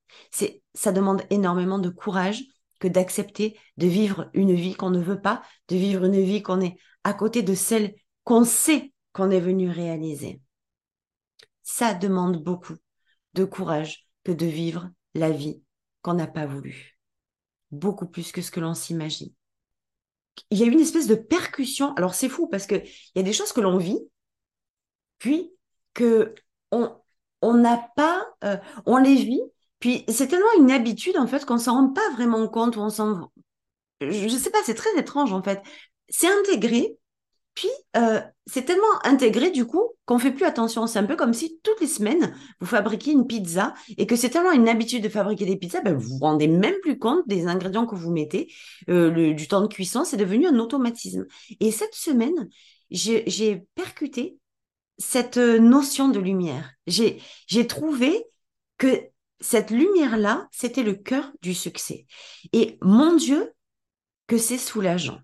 Ça 0.74 0.92
demande 0.92 1.24
énormément 1.30 1.80
de 1.80 1.90
courage 1.90 2.44
que 2.80 2.88
d'accepter 2.88 3.58
de 3.78 3.88
vivre 3.88 4.30
une 4.34 4.54
vie 4.54 4.76
qu'on 4.76 4.92
ne 4.92 5.02
veut 5.02 5.22
pas, 5.22 5.42
de 5.68 5.76
vivre 5.76 6.06
une 6.06 6.22
vie 6.22 6.44
qu'on 6.44 6.62
est 6.62 6.78
à 7.04 7.14
côté 7.14 7.42
de 7.42 7.56
celle 7.56 7.96
qu'on 8.24 8.44
sait 8.44 8.94
qu'on 9.14 9.32
est 9.32 9.40
venu 9.40 9.70
réaliser 9.70 10.42
ça 11.68 11.94
demande 11.94 12.42
beaucoup 12.42 12.78
de 13.34 13.44
courage 13.44 14.08
que 14.24 14.32
de 14.32 14.46
vivre 14.46 14.90
la 15.14 15.32
vie 15.32 15.62
qu'on 16.02 16.14
n'a 16.14 16.26
pas 16.26 16.46
voulu. 16.46 16.98
Beaucoup 17.72 18.08
plus 18.08 18.32
que 18.32 18.42
ce 18.42 18.52
que 18.52 18.62
l'on 18.62 18.74
s'imagine. 18.74 19.34
Il 20.50 20.60
y 20.60 20.64
a 20.64 20.68
une 20.68 20.80
espèce 20.80 21.08
de 21.08 21.16
percussion. 21.16 21.94
Alors 21.96 22.16
c'est 22.16 22.30
fou 22.30 22.48
parce 22.48 22.68
que 22.68 22.76
il 22.76 23.12
y 23.18 23.20
a 23.20 23.24
des 23.24 23.34
choses 23.34 23.52
que 23.52 23.60
l'on 23.60 23.78
vit, 23.78 24.00
puis 25.20 25.52
que 25.94 26.34
on 26.72 27.54
n'a 27.54 27.90
pas, 27.98 28.26
euh, 28.46 28.58
on 28.86 28.96
les 28.96 29.16
vit, 29.16 29.42
puis 29.80 30.06
c'est 30.08 30.30
tellement 30.30 30.46
une 30.58 30.72
habitude 30.72 31.18
en 31.18 31.28
fait 31.28 31.46
qu'on 31.46 31.58
s'en 31.58 31.74
rend 31.74 31.90
pas 31.90 32.10
vraiment 32.14 32.48
compte. 32.48 32.78
on 32.78 32.90
s'en, 32.90 33.30
je 34.00 34.30
sais 34.30 34.52
pas, 34.52 34.60
c'est 34.64 34.74
très 34.74 34.98
étrange 34.98 35.34
en 35.34 35.44
fait. 35.44 35.62
C'est 36.08 36.28
intégré, 36.28 36.98
puis, 37.58 37.70
euh, 37.96 38.22
c'est 38.46 38.66
tellement 38.66 39.04
intégré 39.04 39.50
du 39.50 39.66
coup 39.66 39.82
qu'on 40.06 40.20
fait 40.20 40.32
plus 40.32 40.46
attention. 40.46 40.86
C'est 40.86 41.00
un 41.00 41.06
peu 41.06 41.16
comme 41.16 41.34
si 41.34 41.60
toutes 41.64 41.82
les 41.82 41.88
semaines, 41.88 42.36
vous 42.60 42.68
fabriquiez 42.68 43.14
une 43.14 43.26
pizza 43.26 43.74
et 43.98 44.06
que 44.06 44.16
c'est 44.16 44.30
tellement 44.30 44.52
une 44.52 44.70
habitude 44.70 45.02
de 45.02 45.10
fabriquer 45.10 45.48
des 45.48 45.56
pizzas, 45.56 45.82
ben, 45.82 45.96
vous 45.96 46.20
vous 46.20 46.20
rendez 46.20 46.48
même 46.48 46.76
plus 46.84 47.00
compte 47.00 47.28
des 47.28 47.48
ingrédients 47.48 47.88
que 47.88 47.96
vous 47.96 48.12
mettez, 48.12 48.54
euh, 48.92 49.34
du 49.34 49.48
temps 49.48 49.62
de 49.62 49.68
cuisson, 49.68 50.04
c'est 50.06 50.18
devenu 50.18 50.46
un 50.46 50.60
automatisme. 50.60 51.26
Et 51.60 51.72
cette 51.72 51.96
semaine, 51.96 52.48
j'ai 52.92 53.66
percuté 53.74 54.38
cette 55.00 55.38
notion 55.38 56.10
de 56.10 56.20
lumière. 56.20 56.74
J'ai 56.86 57.66
trouvé 57.66 58.24
que 58.78 59.02
cette 59.40 59.72
lumière-là, 59.72 60.48
c'était 60.52 60.84
le 60.84 60.94
cœur 60.94 61.32
du 61.42 61.56
succès. 61.56 62.06
Et 62.54 62.78
mon 62.84 63.16
Dieu, 63.16 63.52
que 64.28 64.38
c'est 64.38 64.60
soulageant. 64.60 65.18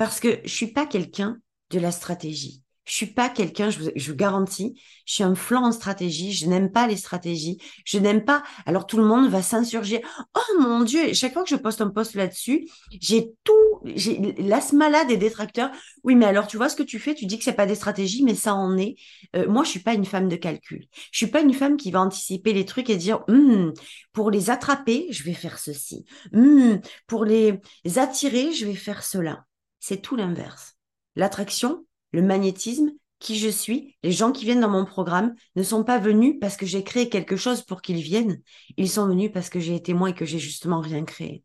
Parce 0.00 0.18
que 0.18 0.40
je 0.44 0.48
suis 0.48 0.72
pas 0.72 0.86
quelqu'un 0.86 1.36
de 1.68 1.78
la 1.78 1.92
stratégie. 1.92 2.62
Je 2.86 2.94
suis 2.94 3.12
pas 3.12 3.28
quelqu'un, 3.28 3.68
je 3.68 3.80
vous, 3.80 4.14
garantis, 4.14 4.80
je 5.04 5.12
suis 5.12 5.22
un 5.22 5.34
flanc 5.34 5.66
en 5.66 5.72
stratégie, 5.72 6.32
je 6.32 6.46
n'aime 6.46 6.72
pas 6.72 6.86
les 6.86 6.96
stratégies, 6.96 7.58
je 7.84 7.98
n'aime 7.98 8.24
pas. 8.24 8.42
Alors 8.64 8.86
tout 8.86 8.96
le 8.96 9.04
monde 9.04 9.28
va 9.28 9.42
s'insurger. 9.42 10.02
Oh 10.34 10.58
mon 10.58 10.84
Dieu, 10.84 11.12
chaque 11.12 11.34
fois 11.34 11.42
que 11.42 11.50
je 11.50 11.56
poste 11.56 11.82
un 11.82 11.90
post 11.90 12.14
là-dessus, 12.14 12.66
j'ai 12.98 13.30
tout, 13.44 13.52
j'ai 13.94 14.32
l'as 14.38 14.72
malade 14.72 15.08
des 15.08 15.18
détracteurs. 15.18 15.70
Oui, 16.02 16.14
mais 16.14 16.24
alors 16.24 16.46
tu 16.46 16.56
vois 16.56 16.70
ce 16.70 16.76
que 16.76 16.82
tu 16.82 16.98
fais, 16.98 17.14
tu 17.14 17.26
dis 17.26 17.36
que 17.36 17.44
c'est 17.44 17.52
pas 17.52 17.66
des 17.66 17.74
stratégies, 17.74 18.24
mais 18.24 18.34
ça 18.34 18.54
en 18.54 18.78
est. 18.78 18.96
Euh, 19.36 19.46
moi, 19.50 19.64
je 19.64 19.68
suis 19.68 19.80
pas 19.80 19.92
une 19.92 20.06
femme 20.06 20.30
de 20.30 20.36
calcul. 20.36 20.86
Je 21.12 21.18
suis 21.18 21.26
pas 21.26 21.42
une 21.42 21.52
femme 21.52 21.76
qui 21.76 21.90
va 21.90 22.00
anticiper 22.00 22.54
les 22.54 22.64
trucs 22.64 22.88
et 22.88 22.96
dire 22.96 23.22
hum, 23.28 23.74
pour 24.14 24.30
les 24.30 24.48
attraper, 24.48 25.08
je 25.10 25.24
vais 25.24 25.34
faire 25.34 25.58
ceci. 25.58 26.06
Hum, 26.32 26.80
pour 27.06 27.26
les 27.26 27.60
attirer, 27.96 28.54
je 28.54 28.64
vais 28.64 28.74
faire 28.74 29.02
cela 29.02 29.44
c'est 29.80 30.00
tout 30.02 30.16
l'inverse. 30.16 30.76
L'attraction, 31.16 31.84
le 32.12 32.22
magnétisme, 32.22 32.92
qui 33.18 33.38
je 33.38 33.48
suis, 33.48 33.96
les 34.02 34.12
gens 34.12 34.32
qui 34.32 34.44
viennent 34.44 34.60
dans 34.60 34.70
mon 34.70 34.86
programme 34.86 35.34
ne 35.54 35.62
sont 35.62 35.84
pas 35.84 35.98
venus 35.98 36.36
parce 36.40 36.56
que 36.56 36.64
j'ai 36.66 36.82
créé 36.82 37.08
quelque 37.10 37.36
chose 37.36 37.62
pour 37.62 37.82
qu'ils 37.82 38.00
viennent, 38.00 38.40
ils 38.78 38.88
sont 38.88 39.06
venus 39.06 39.30
parce 39.32 39.50
que 39.50 39.60
j'ai 39.60 39.74
été 39.74 39.92
moi 39.92 40.10
et 40.10 40.14
que 40.14 40.24
j'ai 40.24 40.38
justement 40.38 40.80
rien 40.80 41.04
créé. 41.04 41.44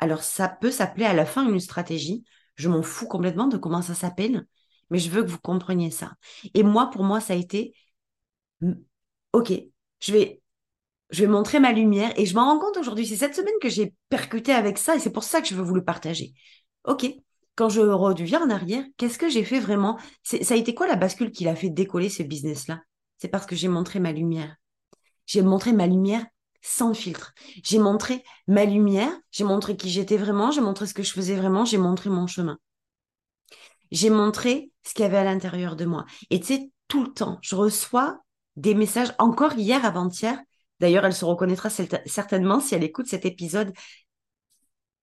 Alors 0.00 0.22
ça 0.24 0.48
peut 0.48 0.72
s'appeler 0.72 1.06
à 1.06 1.14
la 1.14 1.24
fin 1.24 1.48
une 1.48 1.60
stratégie, 1.60 2.24
je 2.56 2.68
m'en 2.68 2.82
fous 2.82 3.06
complètement 3.06 3.46
de 3.46 3.56
comment 3.56 3.80
ça 3.80 3.94
s'appelle, 3.94 4.46
mais 4.90 4.98
je 4.98 5.08
veux 5.08 5.22
que 5.22 5.30
vous 5.30 5.38
compreniez 5.38 5.92
ça. 5.92 6.12
Et 6.52 6.64
moi, 6.64 6.90
pour 6.90 7.04
moi, 7.04 7.20
ça 7.20 7.34
a 7.34 7.36
été, 7.36 7.74
ok, 9.32 9.52
je 10.00 10.12
vais 10.12 10.40
je 11.10 11.20
vais 11.22 11.28
montrer 11.28 11.60
ma 11.60 11.72
lumière 11.72 12.12
et 12.18 12.26
je 12.26 12.34
m'en 12.34 12.46
rends 12.46 12.58
compte 12.58 12.76
aujourd'hui. 12.76 13.06
C'est 13.06 13.16
cette 13.16 13.36
semaine 13.36 13.54
que 13.62 13.68
j'ai 13.68 13.94
percuté 14.08 14.52
avec 14.52 14.78
ça 14.78 14.96
et 14.96 14.98
c'est 14.98 15.12
pour 15.12 15.22
ça 15.24 15.40
que 15.40 15.48
je 15.48 15.54
veux 15.54 15.62
vous 15.62 15.74
le 15.74 15.84
partager. 15.84 16.34
Ok, 16.84 17.06
quand 17.56 17.68
je 17.68 17.80
reviens 17.80 18.42
en 18.42 18.50
arrière, 18.50 18.84
qu'est-ce 18.96 19.18
que 19.18 19.28
j'ai 19.28 19.44
fait 19.44 19.60
vraiment? 19.60 19.98
Ça 20.22 20.54
a 20.54 20.56
été 20.56 20.74
quoi 20.74 20.86
la 20.86 20.96
bascule 20.96 21.30
qui 21.30 21.44
l'a 21.44 21.56
fait 21.56 21.70
décoller 21.70 22.08
ce 22.08 22.22
business-là? 22.22 22.80
C'est 23.18 23.28
parce 23.28 23.46
que 23.46 23.56
j'ai 23.56 23.68
montré 23.68 24.00
ma 24.00 24.12
lumière. 24.12 24.56
J'ai 25.26 25.42
montré 25.42 25.72
ma 25.72 25.86
lumière 25.86 26.26
sans 26.60 26.94
filtre. 26.94 27.34
J'ai 27.62 27.78
montré 27.78 28.24
ma 28.48 28.64
lumière, 28.64 29.12
j'ai 29.30 29.44
montré 29.44 29.76
qui 29.76 29.90
j'étais 29.90 30.16
vraiment, 30.16 30.50
j'ai 30.50 30.60
montré 30.60 30.86
ce 30.86 30.94
que 30.94 31.02
je 31.02 31.12
faisais 31.12 31.36
vraiment, 31.36 31.64
j'ai 31.64 31.78
montré 31.78 32.10
mon 32.10 32.26
chemin. 32.26 32.58
J'ai 33.90 34.10
montré 34.10 34.70
ce 34.82 34.94
qu'il 34.94 35.02
y 35.04 35.06
avait 35.06 35.18
à 35.18 35.24
l'intérieur 35.24 35.76
de 35.76 35.84
moi. 35.84 36.04
Et 36.30 36.40
tu 36.40 36.46
sais, 36.46 36.70
tout 36.88 37.04
le 37.04 37.12
temps, 37.12 37.38
je 37.42 37.54
reçois 37.54 38.18
des 38.56 38.74
messages, 38.74 39.12
encore 39.18 39.54
hier, 39.54 39.84
avant-hier, 39.84 40.38
d'ailleurs, 40.80 41.04
elle 41.04 41.14
se 41.14 41.24
reconnaîtra 41.24 41.70
certainement 41.70 42.60
si 42.60 42.74
elle 42.74 42.84
écoute 42.84 43.06
cet 43.06 43.24
épisode, 43.24 43.72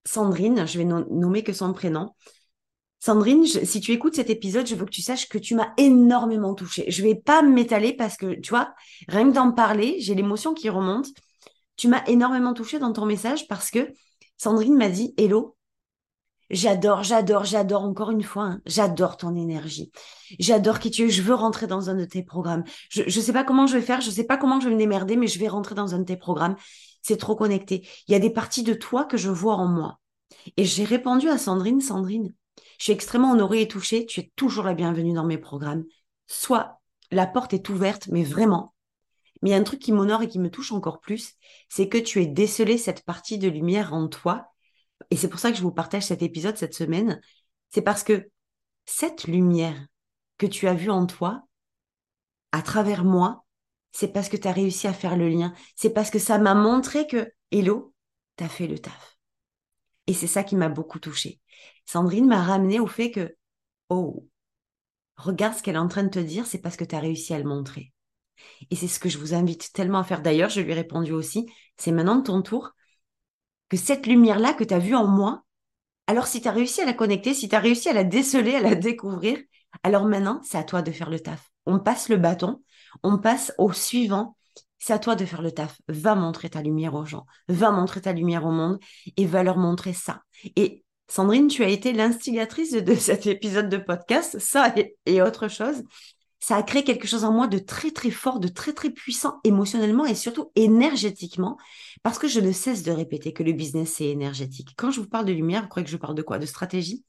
Sandrine, 0.05 0.65
je 0.65 0.77
vais 0.77 0.85
nommer 0.85 1.43
que 1.43 1.53
son 1.53 1.73
prénom. 1.73 2.09
Sandrine, 2.99 3.45
si 3.45 3.81
tu 3.81 3.91
écoutes 3.91 4.15
cet 4.15 4.29
épisode, 4.29 4.67
je 4.67 4.75
veux 4.75 4.85
que 4.85 4.91
tu 4.91 5.01
saches 5.01 5.27
que 5.27 5.39
tu 5.39 5.55
m'as 5.55 5.73
énormément 5.77 6.53
touchée. 6.53 6.85
Je 6.89 7.01
vais 7.01 7.15
pas 7.15 7.41
m'étaler 7.41 7.93
parce 7.93 8.15
que, 8.15 8.39
tu 8.39 8.51
vois, 8.51 8.73
rien 9.07 9.27
que 9.27 9.33
d'en 9.33 9.51
parler, 9.51 9.95
j'ai 9.99 10.13
l'émotion 10.13 10.53
qui 10.53 10.69
remonte. 10.69 11.07
Tu 11.77 11.87
m'as 11.87 12.03
énormément 12.05 12.53
touchée 12.53 12.77
dans 12.77 12.93
ton 12.93 13.05
message 13.05 13.47
parce 13.47 13.71
que 13.71 13.91
Sandrine 14.37 14.77
m'a 14.77 14.89
dit, 14.89 15.15
Hello, 15.17 15.57
j'adore, 16.51 17.01
j'adore, 17.01 17.43
j'adore 17.43 17.83
encore 17.83 18.11
une 18.11 18.21
fois, 18.21 18.43
hein, 18.43 18.61
j'adore 18.67 19.17
ton 19.17 19.35
énergie. 19.35 19.91
J'adore 20.37 20.77
qui 20.77 20.91
tu 20.91 21.05
es, 21.05 21.09
je 21.09 21.23
veux 21.23 21.33
rentrer 21.33 21.65
dans 21.65 21.89
un 21.89 21.95
de 21.95 22.05
tes 22.05 22.21
programmes. 22.21 22.63
Je 22.89 23.03
ne 23.03 23.09
sais 23.09 23.33
pas 23.33 23.43
comment 23.43 23.65
je 23.65 23.77
vais 23.77 23.83
faire, 23.83 24.01
je 24.01 24.11
sais 24.11 24.25
pas 24.25 24.37
comment 24.37 24.59
je 24.59 24.67
vais 24.67 24.75
me 24.75 24.79
démerder, 24.79 25.15
mais 25.15 25.27
je 25.27 25.39
vais 25.39 25.47
rentrer 25.47 25.73
dans 25.73 25.95
un 25.95 25.99
de 25.99 26.05
tes 26.05 26.17
programmes 26.17 26.55
c'est 27.01 27.17
trop 27.17 27.35
connecté. 27.35 27.87
Il 28.07 28.11
y 28.11 28.15
a 28.15 28.19
des 28.19 28.29
parties 28.29 28.63
de 28.63 28.73
toi 28.73 29.05
que 29.05 29.17
je 29.17 29.29
vois 29.29 29.55
en 29.55 29.67
moi. 29.67 29.99
Et 30.57 30.65
j'ai 30.65 30.83
répondu 30.83 31.29
à 31.29 31.37
Sandrine, 31.37 31.81
Sandrine, 31.81 32.33
je 32.77 32.85
suis 32.85 32.93
extrêmement 32.93 33.31
honorée 33.31 33.61
et 33.61 33.67
touchée, 33.67 34.05
tu 34.05 34.21
es 34.21 34.31
toujours 34.35 34.63
la 34.63 34.73
bienvenue 34.73 35.13
dans 35.13 35.25
mes 35.25 35.37
programmes. 35.37 35.85
Soit 36.27 36.81
la 37.11 37.27
porte 37.27 37.53
est 37.53 37.69
ouverte, 37.69 38.07
mais 38.07 38.23
vraiment. 38.23 38.73
Mais 39.41 39.49
il 39.49 39.53
y 39.53 39.55
a 39.55 39.59
un 39.59 39.63
truc 39.63 39.79
qui 39.79 39.91
m'honore 39.91 40.23
et 40.23 40.27
qui 40.27 40.39
me 40.39 40.49
touche 40.49 40.71
encore 40.71 40.99
plus, 40.99 41.33
c'est 41.69 41.89
que 41.89 41.97
tu 41.97 42.21
es 42.21 42.25
décelé 42.25 42.77
cette 42.77 43.03
partie 43.03 43.37
de 43.37 43.49
lumière 43.49 43.93
en 43.93 44.07
toi. 44.07 44.47
Et 45.09 45.15
c'est 45.15 45.27
pour 45.27 45.39
ça 45.39 45.51
que 45.51 45.57
je 45.57 45.63
vous 45.63 45.71
partage 45.71 46.03
cet 46.03 46.21
épisode 46.21 46.57
cette 46.57 46.73
semaine. 46.73 47.21
C'est 47.69 47.81
parce 47.81 48.03
que 48.03 48.29
cette 48.85 49.25
lumière 49.25 49.87
que 50.37 50.47
tu 50.47 50.67
as 50.67 50.73
vue 50.73 50.89
en 50.89 51.05
toi, 51.05 51.43
à 52.51 52.61
travers 52.61 53.03
moi, 53.03 53.45
c'est 53.91 54.11
parce 54.11 54.29
que 54.29 54.37
tu 54.37 54.47
as 54.47 54.53
réussi 54.53 54.87
à 54.87 54.93
faire 54.93 55.17
le 55.17 55.29
lien. 55.29 55.53
C'est 55.75 55.91
parce 55.91 56.09
que 56.09 56.19
ça 56.19 56.37
m'a 56.37 56.53
montré 56.53 57.07
que, 57.07 57.31
hello, 57.51 57.93
tu 58.37 58.43
as 58.43 58.49
fait 58.49 58.67
le 58.67 58.79
taf. 58.79 59.17
Et 60.07 60.13
c'est 60.13 60.27
ça 60.27 60.43
qui 60.43 60.55
m'a 60.55 60.69
beaucoup 60.69 60.99
touchée. 60.99 61.39
Sandrine 61.85 62.27
m'a 62.27 62.41
ramené 62.41 62.79
au 62.79 62.87
fait 62.87 63.11
que, 63.11 63.35
oh, 63.89 64.27
regarde 65.17 65.55
ce 65.55 65.63
qu'elle 65.63 65.75
est 65.75 65.79
en 65.79 65.87
train 65.87 66.03
de 66.03 66.09
te 66.09 66.19
dire, 66.19 66.45
c'est 66.45 66.59
parce 66.59 66.77
que 66.77 66.83
tu 66.83 66.95
as 66.95 66.99
réussi 66.99 67.33
à 67.33 67.39
le 67.39 67.45
montrer. 67.45 67.93
Et 68.71 68.75
c'est 68.75 68.87
ce 68.87 68.99
que 68.99 69.09
je 69.09 69.17
vous 69.17 69.33
invite 69.33 69.71
tellement 69.73 69.99
à 69.99 70.03
faire. 70.03 70.21
D'ailleurs, 70.21 70.49
je 70.49 70.61
lui 70.61 70.71
ai 70.71 70.75
répondu 70.75 71.11
aussi, 71.11 71.45
c'est 71.77 71.91
maintenant 71.91 72.21
ton 72.21 72.41
tour, 72.41 72.71
que 73.69 73.77
cette 73.77 74.07
lumière-là 74.07 74.53
que 74.53 74.63
tu 74.63 74.73
as 74.73 74.79
vue 74.79 74.95
en 74.95 75.07
moi, 75.07 75.43
alors 76.07 76.27
si 76.27 76.41
tu 76.41 76.47
as 76.47 76.51
réussi 76.51 76.81
à 76.81 76.85
la 76.85 76.93
connecter, 76.93 77.33
si 77.33 77.47
tu 77.47 77.55
as 77.55 77.59
réussi 77.59 77.89
à 77.89 77.93
la 77.93 78.03
déceler, 78.03 78.55
à 78.55 78.61
la 78.61 78.75
découvrir, 78.75 79.37
alors 79.83 80.05
maintenant, 80.05 80.41
c'est 80.43 80.57
à 80.57 80.63
toi 80.63 80.81
de 80.81 80.91
faire 80.91 81.09
le 81.09 81.19
taf. 81.19 81.51
On 81.65 81.79
passe 81.79 82.09
le 82.09 82.17
bâton 82.17 82.61
on 83.03 83.17
passe 83.17 83.53
au 83.57 83.71
suivant. 83.71 84.35
C'est 84.79 84.93
à 84.93 84.99
toi 84.99 85.15
de 85.15 85.25
faire 85.25 85.41
le 85.41 85.51
taf. 85.51 85.79
Va 85.87 86.15
montrer 86.15 86.49
ta 86.49 86.61
lumière 86.61 86.95
aux 86.95 87.05
gens. 87.05 87.25
Va 87.47 87.71
montrer 87.71 88.01
ta 88.01 88.13
lumière 88.13 88.45
au 88.45 88.51
monde 88.51 88.79
et 89.17 89.25
va 89.25 89.43
leur 89.43 89.57
montrer 89.57 89.93
ça. 89.93 90.21
Et 90.55 90.83
Sandrine, 91.11 91.49
tu 91.49 91.61
as 91.61 91.67
été 91.67 91.91
l'instigatrice 91.91 92.71
de 92.71 92.95
cet 92.95 93.27
épisode 93.27 93.67
de 93.67 93.75
podcast, 93.75 94.39
ça 94.39 94.73
et, 95.05 95.21
autre 95.21 95.49
chose. 95.49 95.83
Ça 96.39 96.55
a 96.55 96.63
créé 96.63 96.85
quelque 96.85 97.05
chose 97.05 97.25
en 97.25 97.33
moi 97.33 97.47
de 97.47 97.59
très 97.59 97.91
très 97.91 98.11
fort, 98.11 98.39
de 98.39 98.47
très 98.47 98.71
très 98.71 98.89
puissant 98.89 99.41
émotionnellement 99.43 100.05
et 100.05 100.15
surtout 100.15 100.51
énergétiquement, 100.55 101.57
parce 102.01 102.17
que 102.17 102.29
je 102.29 102.39
ne 102.39 102.53
cesse 102.53 102.83
de 102.83 102.91
répéter 102.91 103.33
que 103.33 103.43
le 103.43 103.51
business 103.51 103.95
c'est 103.95 104.07
énergétique. 104.07 104.69
Quand 104.77 104.89
je 104.89 105.01
vous 105.01 105.07
parle 105.09 105.25
de 105.25 105.33
lumière, 105.33 105.63
vous 105.63 105.67
croyez 105.67 105.85
que 105.85 105.91
je 105.91 105.97
parle 105.97 106.15
de 106.15 106.21
quoi? 106.21 106.39
De 106.39 106.45
stratégie? 106.45 107.03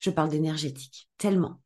Je 0.00 0.10
parle 0.10 0.30
d'énergétique, 0.30 1.08
tellement. 1.16 1.60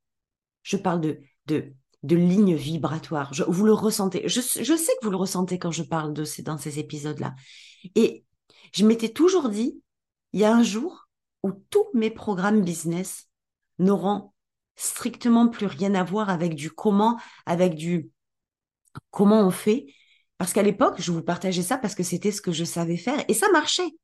Je 0.62 0.76
parle 0.76 1.00
de, 1.00 1.20
de 1.46 1.72
de 2.04 2.16
ligne 2.16 2.54
vibratoire. 2.54 3.32
vous 3.48 3.64
le 3.64 3.72
ressentez. 3.72 4.28
Je, 4.28 4.40
sais 4.40 4.62
que 4.62 5.04
vous 5.04 5.10
le 5.10 5.16
ressentez 5.16 5.58
quand 5.58 5.70
je 5.70 5.82
parle 5.82 6.12
de 6.12 6.24
ces, 6.24 6.42
dans 6.42 6.58
ces 6.58 6.78
épisodes-là. 6.78 7.34
Et 7.94 8.24
je 8.74 8.84
m'étais 8.84 9.08
toujours 9.08 9.48
dit, 9.48 9.80
il 10.34 10.40
y 10.40 10.44
a 10.44 10.54
un 10.54 10.62
jour 10.62 11.08
où 11.42 11.52
tous 11.70 11.86
mes 11.94 12.10
programmes 12.10 12.62
business 12.62 13.26
n'auront 13.78 14.32
strictement 14.76 15.48
plus 15.48 15.66
rien 15.66 15.94
à 15.94 16.04
voir 16.04 16.28
avec 16.28 16.54
du 16.54 16.70
comment, 16.70 17.18
avec 17.46 17.74
du 17.74 18.10
comment 19.10 19.40
on 19.40 19.50
fait. 19.50 19.86
Parce 20.36 20.52
qu'à 20.52 20.62
l'époque, 20.62 20.96
je 20.98 21.10
vous 21.10 21.22
partageais 21.22 21.62
ça 21.62 21.78
parce 21.78 21.94
que 21.94 22.02
c'était 22.02 22.32
ce 22.32 22.42
que 22.42 22.52
je 22.52 22.64
savais 22.64 22.98
faire 22.98 23.24
et 23.28 23.34
ça 23.34 23.50
marchait. 23.50 23.96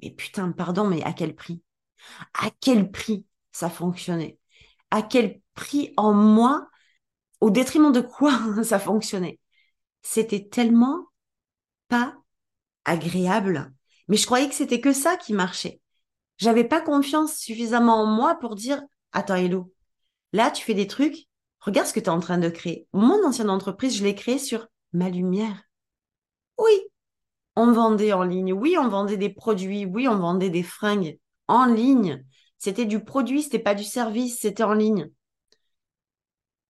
Mais 0.00 0.12
putain, 0.12 0.52
pardon, 0.52 0.86
mais 0.86 1.02
à 1.02 1.12
quel 1.12 1.34
prix? 1.34 1.60
À 2.34 2.50
quel 2.60 2.92
prix 2.92 3.26
ça 3.50 3.68
fonctionnait? 3.68 4.38
À 4.92 5.02
quel 5.02 5.40
prix 5.54 5.92
en 5.96 6.14
moi 6.14 6.68
au 7.40 7.50
détriment 7.50 7.92
de 7.92 8.00
quoi 8.00 8.38
ça 8.62 8.78
fonctionnait. 8.78 9.38
C'était 10.02 10.48
tellement 10.48 11.06
pas 11.88 12.16
agréable. 12.84 13.72
Mais 14.08 14.16
je 14.16 14.26
croyais 14.26 14.48
que 14.48 14.54
c'était 14.54 14.80
que 14.80 14.92
ça 14.92 15.16
qui 15.16 15.32
marchait. 15.32 15.80
J'avais 16.38 16.64
pas 16.64 16.80
confiance 16.80 17.36
suffisamment 17.36 18.02
en 18.02 18.06
moi 18.06 18.36
pour 18.36 18.54
dire, 18.54 18.80
attends, 19.12 19.34
Hello, 19.34 19.72
là, 20.32 20.50
tu 20.50 20.64
fais 20.64 20.74
des 20.74 20.86
trucs, 20.86 21.26
regarde 21.60 21.88
ce 21.88 21.92
que 21.92 22.00
tu 22.00 22.06
es 22.06 22.10
en 22.10 22.20
train 22.20 22.38
de 22.38 22.48
créer. 22.48 22.86
Mon 22.92 23.26
ancienne 23.26 23.50
entreprise, 23.50 23.96
je 23.96 24.04
l'ai 24.04 24.14
créée 24.14 24.38
sur 24.38 24.68
ma 24.92 25.10
lumière. 25.10 25.62
Oui, 26.58 26.72
on 27.56 27.72
vendait 27.72 28.12
en 28.12 28.22
ligne. 28.22 28.52
Oui, 28.52 28.76
on 28.78 28.88
vendait 28.88 29.16
des 29.16 29.30
produits. 29.30 29.84
Oui, 29.84 30.06
on 30.08 30.18
vendait 30.18 30.50
des 30.50 30.62
fringues 30.62 31.18
en 31.48 31.66
ligne. 31.66 32.24
C'était 32.58 32.86
du 32.86 33.04
produit, 33.04 33.42
c'était 33.42 33.58
pas 33.58 33.74
du 33.74 33.84
service, 33.84 34.38
c'était 34.40 34.62
en 34.62 34.74
ligne. 34.74 35.10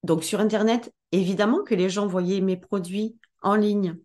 Donc 0.02 0.24
sur 0.24 0.40
Internet, 0.40 0.92
évidemment 1.12 1.62
que 1.62 1.74
les 1.74 1.90
gens 1.90 2.06
voyaient 2.06 2.40
mes 2.40 2.56
produits 2.56 3.16
en 3.42 3.54
ligne. 3.54 3.96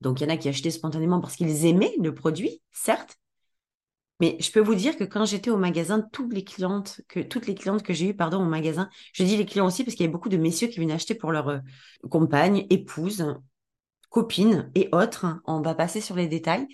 Donc 0.00 0.20
il 0.20 0.24
y 0.24 0.26
en 0.26 0.34
a 0.34 0.36
qui 0.36 0.48
achetaient 0.48 0.70
spontanément 0.70 1.20
parce 1.20 1.36
qu'ils 1.36 1.66
aimaient 1.66 1.94
le 2.00 2.14
produit, 2.14 2.60
certes. 2.72 3.18
Mais 4.20 4.36
je 4.40 4.52
peux 4.52 4.60
vous 4.60 4.74
dire 4.74 4.96
que 4.96 5.04
quand 5.04 5.24
j'étais 5.24 5.50
au 5.50 5.56
magasin, 5.56 6.00
toutes 6.12 6.32
les 6.32 6.44
clientes 6.44 7.00
que 7.08 7.20
toutes 7.20 7.46
les 7.46 7.54
clientes 7.54 7.82
que 7.82 7.92
j'ai 7.92 8.10
eues, 8.10 8.14
pardon, 8.14 8.40
au 8.40 8.48
magasin, 8.48 8.88
je 9.12 9.24
dis 9.24 9.36
les 9.36 9.46
clients 9.46 9.66
aussi 9.66 9.82
parce 9.84 9.96
qu'il 9.96 10.04
y 10.04 10.06
avait 10.06 10.12
beaucoup 10.12 10.28
de 10.28 10.36
messieurs 10.36 10.68
qui 10.68 10.78
venaient 10.78 10.92
acheter 10.92 11.14
pour 11.14 11.32
leur 11.32 11.48
euh, 11.48 11.58
compagne, 12.08 12.66
épouse, 12.70 13.24
copine 14.10 14.70
et 14.74 14.88
autres. 14.92 15.26
On 15.44 15.60
va 15.60 15.74
passer 15.74 16.00
sur 16.00 16.14
les 16.14 16.28
détails. 16.28 16.66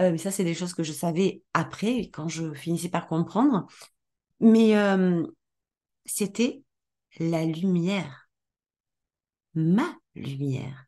Euh, 0.00 0.12
mais 0.12 0.18
ça, 0.18 0.30
c'est 0.30 0.44
des 0.44 0.54
choses 0.54 0.74
que 0.74 0.82
je 0.82 0.92
savais 0.92 1.42
après, 1.54 2.10
quand 2.12 2.28
je 2.28 2.52
finissais 2.52 2.88
par 2.88 3.06
comprendre. 3.06 3.66
Mais 4.40 4.76
euh, 4.76 5.26
c'était 6.04 6.61
la 7.18 7.44
lumière. 7.44 8.28
Ma 9.54 9.94
lumière. 10.14 10.86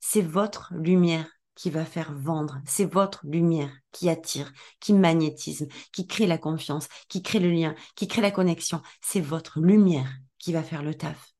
C'est 0.00 0.22
votre 0.22 0.72
lumière 0.74 1.28
qui 1.54 1.70
va 1.70 1.84
faire 1.84 2.12
vendre. 2.12 2.60
C'est 2.64 2.84
votre 2.84 3.26
lumière 3.26 3.72
qui 3.90 4.08
attire, 4.08 4.52
qui 4.80 4.92
magnétise, 4.92 5.66
qui 5.92 6.06
crée 6.06 6.26
la 6.26 6.38
confiance, 6.38 6.88
qui 7.08 7.22
crée 7.22 7.40
le 7.40 7.50
lien, 7.50 7.74
qui 7.96 8.06
crée 8.06 8.22
la 8.22 8.30
connexion. 8.30 8.80
C'est 9.02 9.20
votre 9.20 9.60
lumière 9.60 10.10
qui 10.38 10.52
va 10.52 10.62
faire 10.62 10.82
le 10.82 10.94
taf. 10.94 11.32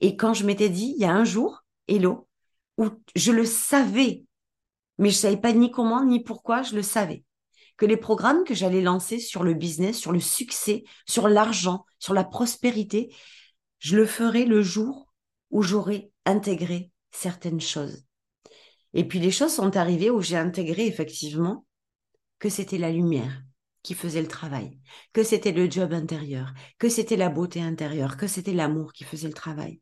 Et 0.00 0.16
quand 0.16 0.34
je 0.34 0.44
m'étais 0.44 0.70
dit, 0.70 0.94
il 0.96 1.00
y 1.00 1.04
a 1.04 1.12
un 1.12 1.24
jour, 1.24 1.64
Hello, 1.86 2.28
où 2.78 2.88
je 3.14 3.30
le 3.30 3.44
savais, 3.44 4.24
mais 4.98 5.10
je 5.10 5.16
savais 5.16 5.36
pas 5.36 5.52
ni 5.52 5.70
comment 5.70 6.04
ni 6.04 6.22
pourquoi, 6.22 6.62
je 6.62 6.74
le 6.74 6.82
savais. 6.82 7.24
Que 7.76 7.86
les 7.86 7.96
programmes 7.96 8.44
que 8.44 8.54
j'allais 8.54 8.80
lancer 8.80 9.18
sur 9.18 9.42
le 9.42 9.54
business, 9.54 9.98
sur 9.98 10.12
le 10.12 10.20
succès, 10.20 10.84
sur 11.06 11.28
l'argent, 11.28 11.84
sur 11.98 12.14
la 12.14 12.24
prospérité, 12.24 13.12
je 13.78 13.96
le 13.96 14.06
ferai 14.06 14.44
le 14.44 14.62
jour 14.62 15.12
où 15.50 15.62
j'aurai 15.62 16.10
intégré 16.24 16.90
certaines 17.10 17.60
choses. 17.60 18.04
Et 18.92 19.06
puis 19.06 19.18
les 19.18 19.30
choses 19.30 19.52
sont 19.52 19.76
arrivées 19.76 20.10
où 20.10 20.22
j'ai 20.22 20.36
intégré 20.36 20.86
effectivement 20.86 21.66
que 22.38 22.48
c'était 22.48 22.78
la 22.78 22.90
lumière 22.90 23.42
qui 23.82 23.94
faisait 23.94 24.22
le 24.22 24.28
travail, 24.28 24.78
que 25.12 25.22
c'était 25.22 25.52
le 25.52 25.70
job 25.70 25.92
intérieur, 25.92 26.54
que 26.78 26.88
c'était 26.88 27.16
la 27.16 27.28
beauté 27.28 27.60
intérieure, 27.60 28.16
que 28.16 28.26
c'était 28.26 28.54
l'amour 28.54 28.92
qui 28.92 29.04
faisait 29.04 29.28
le 29.28 29.34
travail. 29.34 29.80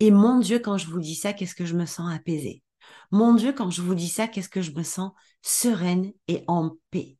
Et 0.00 0.10
mon 0.10 0.38
Dieu, 0.38 0.58
quand 0.58 0.78
je 0.78 0.88
vous 0.88 1.00
dis 1.00 1.14
ça, 1.14 1.32
qu'est-ce 1.32 1.54
que 1.54 1.66
je 1.66 1.76
me 1.76 1.86
sens 1.86 2.12
apaisée? 2.12 2.62
Mon 3.10 3.34
Dieu, 3.34 3.52
quand 3.52 3.70
je 3.70 3.82
vous 3.82 3.94
dis 3.94 4.08
ça, 4.08 4.26
qu'est-ce 4.26 4.48
que 4.48 4.62
je 4.62 4.72
me 4.72 4.82
sens 4.82 5.12
sereine 5.42 6.12
et 6.28 6.44
en 6.46 6.76
paix. 6.90 7.18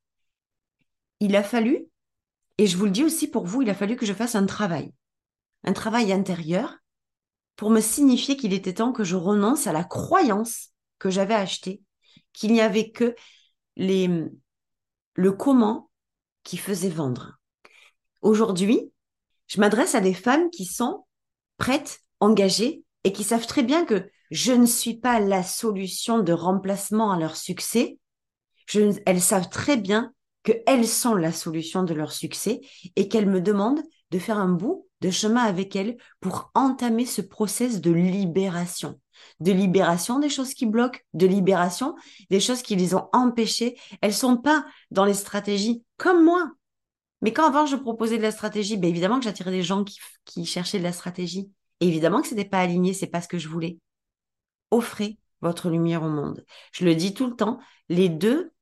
Il 1.21 1.37
a 1.37 1.43
fallu, 1.43 1.87
et 2.59 2.67
je 2.67 2.77
vous 2.77 2.87
le 2.87 2.91
dis 2.91 3.05
aussi 3.05 3.29
pour 3.29 3.47
vous, 3.47 3.63
il 3.63 3.71
a 3.71 3.75
fallu 3.75 3.97
que 3.97 4.07
je 4.07 4.13
fasse 4.13 4.35
un 4.35 4.47
travail, 4.47 4.93
un 5.65 5.73
travail 5.73 6.13
intérieur 6.13 6.79
pour 7.57 7.71
me 7.71 7.81
signifier 7.81 8.37
qu'il 8.37 8.53
était 8.53 8.75
temps 8.75 8.93
que 8.93 9.05
je 9.05 9.17
renonce 9.17 9.67
à 9.67 9.73
la 9.73 9.85
croyance 9.85 10.71
que 10.99 11.11
j'avais 11.11 11.35
achetée, 11.35 11.83
qu'il 12.33 12.53
n'y 12.53 12.61
avait 12.61 12.91
que 12.91 13.15
les, 13.77 14.09
le 15.15 15.33
comment 15.33 15.91
qui 16.45 16.57
faisait 16.57 16.89
vendre. 16.89 17.39
Aujourd'hui, 18.21 18.93
je 19.49 19.61
m'adresse 19.61 19.95
à 19.95 20.01
des 20.01 20.15
femmes 20.15 20.51
qui 20.51 20.65
sont 20.65 21.05
prêtes 21.59 22.01
engagées 22.21 22.85
et 23.05 23.13
qui 23.13 23.25
savent 23.25 23.47
très 23.47 23.63
bien 23.63 23.85
que 23.85 24.09
je 24.31 24.53
ne 24.53 24.67
suis 24.67 24.97
pas 24.97 25.21
la 25.21 25.43
solution 25.43 26.21
de 26.21 26.33
remplacement 26.33 27.13
à 27.13 27.19
leur 27.19 27.37
succès. 27.37 27.99
Elles 29.07 29.21
savent 29.21 29.49
très 29.49 29.77
bien 29.77 30.13
qu'elles 30.43 30.89
sont 30.89 31.15
la 31.15 31.33
solution 31.33 31.83
de 31.83 31.95
leur 31.95 32.13
succès 32.13 32.61
et 32.97 33.09
qu'elles 33.09 33.29
me 33.29 33.41
demandent 33.41 33.83
de 34.11 34.19
faire 34.19 34.39
un 34.39 34.49
bout 34.49 34.89
de 35.01 35.11
chemin 35.11 35.43
avec 35.43 35.75
elles 35.77 35.97
pour 36.21 36.51
entamer 36.55 37.07
ce 37.07 37.23
process 37.23 37.81
de 37.81 37.91
libération. 37.91 39.01
De 39.41 39.53
libération 39.53 40.19
des 40.19 40.29
choses 40.29 40.55
qui 40.55 40.67
bloquent, 40.67 41.01
de 41.15 41.27
libération 41.27 41.95
des 42.31 42.41
choses 42.41 42.63
qui 42.63 42.77
les 42.77 42.95
ont 42.95 43.09
empêchées. 43.13 43.79
Elles 44.01 44.15
sont 44.15 44.37
pas 44.37 44.65
dans 44.91 45.05
les 45.05 45.15
stratégies 45.15 45.85
comme 45.97 46.25
moi. 46.25 46.51
Mais 47.21 47.33
quand 47.33 47.47
avant 47.47 47.67
je 47.67 47.77
proposais 47.77 48.19
de 48.19 48.23
la 48.23 48.33
stratégie, 48.33 48.77
ben 48.77 48.91
évidemment 48.91 49.19
que 49.19 49.25
j'attirais 49.25 49.53
des 49.53 49.63
gens 49.63 49.85
qui, 50.25 50.45
cherchaient 50.45 50.79
de 50.79 50.85
la 50.85 50.93
stratégie 50.93 51.51
évidemment 51.81 52.23
que 52.23 52.29
ce 52.29 52.35
n'était 52.35 52.49
pas 52.49 52.61
aligné, 52.61 52.95
c'est 52.95 53.07
pas 53.07 53.21
ce 53.21 53.29
que 53.29 53.39
je 53.39 53.49
voulais. 53.49 53.79
Offrez 54.71 55.19
votre 55.43 55.69
lumière 55.69 56.03
au 56.03 56.09
monde. 56.09 56.45
Je 56.73 56.85
le 56.85 56.95
dis 56.95 57.15
tout 57.15 57.27
le 57.27 57.37
temps, 57.37 57.59
les 57.89 58.09
deux 58.09 58.53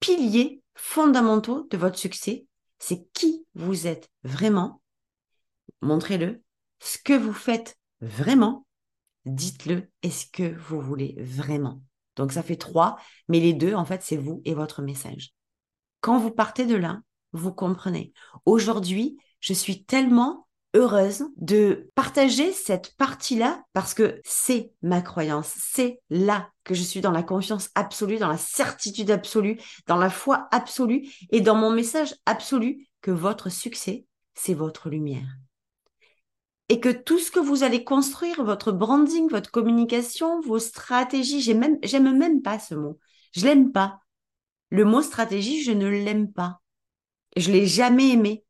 piliers 0.00 0.62
fondamentaux 0.74 1.66
de 1.70 1.76
votre 1.76 1.98
succès, 1.98 2.46
c'est 2.78 3.08
qui 3.12 3.46
vous 3.54 3.86
êtes 3.86 4.10
vraiment. 4.24 4.82
Montrez-le. 5.80 6.42
Ce 6.80 6.98
que 6.98 7.14
vous 7.14 7.32
faites 7.32 7.78
vraiment, 8.00 8.66
dites-le. 9.24 9.90
Est-ce 10.02 10.26
que 10.26 10.54
vous 10.56 10.80
voulez 10.80 11.16
vraiment? 11.18 11.80
Donc 12.16 12.32
ça 12.32 12.42
fait 12.42 12.56
trois, 12.56 12.98
mais 13.28 13.40
les 13.40 13.54
deux, 13.54 13.74
en 13.74 13.84
fait, 13.84 14.02
c'est 14.02 14.16
vous 14.16 14.42
et 14.44 14.54
votre 14.54 14.82
message. 14.82 15.30
Quand 16.00 16.18
vous 16.18 16.30
partez 16.30 16.66
de 16.66 16.76
là, 16.76 17.00
vous 17.32 17.52
comprenez. 17.52 18.12
Aujourd'hui, 18.44 19.16
je 19.40 19.52
suis 19.52 19.84
tellement 19.84 20.46
heureuse 20.74 21.24
de 21.36 21.90
partager 21.94 22.52
cette 22.52 22.94
partie-là 22.96 23.62
parce 23.72 23.94
que 23.94 24.20
c'est 24.24 24.72
ma 24.82 25.00
croyance, 25.00 25.52
c'est 25.56 26.00
là 26.10 26.50
que 26.64 26.74
je 26.74 26.82
suis 26.82 27.00
dans 27.00 27.12
la 27.12 27.22
confiance 27.22 27.70
absolue, 27.74 28.18
dans 28.18 28.28
la 28.28 28.38
certitude 28.38 29.10
absolue, 29.10 29.60
dans 29.86 29.96
la 29.96 30.10
foi 30.10 30.48
absolue 30.50 31.08
et 31.30 31.40
dans 31.40 31.54
mon 31.54 31.70
message 31.70 32.14
absolu 32.26 32.88
que 33.00 33.10
votre 33.10 33.50
succès, 33.50 34.06
c'est 34.34 34.54
votre 34.54 34.88
lumière. 34.88 35.28
Et 36.70 36.80
que 36.80 36.88
tout 36.88 37.18
ce 37.18 37.30
que 37.30 37.40
vous 37.40 37.62
allez 37.62 37.84
construire, 37.84 38.42
votre 38.42 38.72
branding, 38.72 39.28
votre 39.28 39.50
communication, 39.50 40.40
vos 40.40 40.58
stratégies, 40.58 41.42
j'aime 41.42 41.78
même, 41.82 42.18
même 42.18 42.42
pas 42.42 42.58
ce 42.58 42.74
mot. 42.74 42.98
Je 43.32 43.44
l'aime 43.44 43.70
pas. 43.70 44.00
Le 44.70 44.84
mot 44.86 45.02
stratégie, 45.02 45.62
je 45.62 45.72
ne 45.72 45.86
l'aime 45.86 46.32
pas. 46.32 46.60
Je 47.36 47.52
l'ai 47.52 47.66
jamais 47.66 48.10
aimé. 48.12 48.44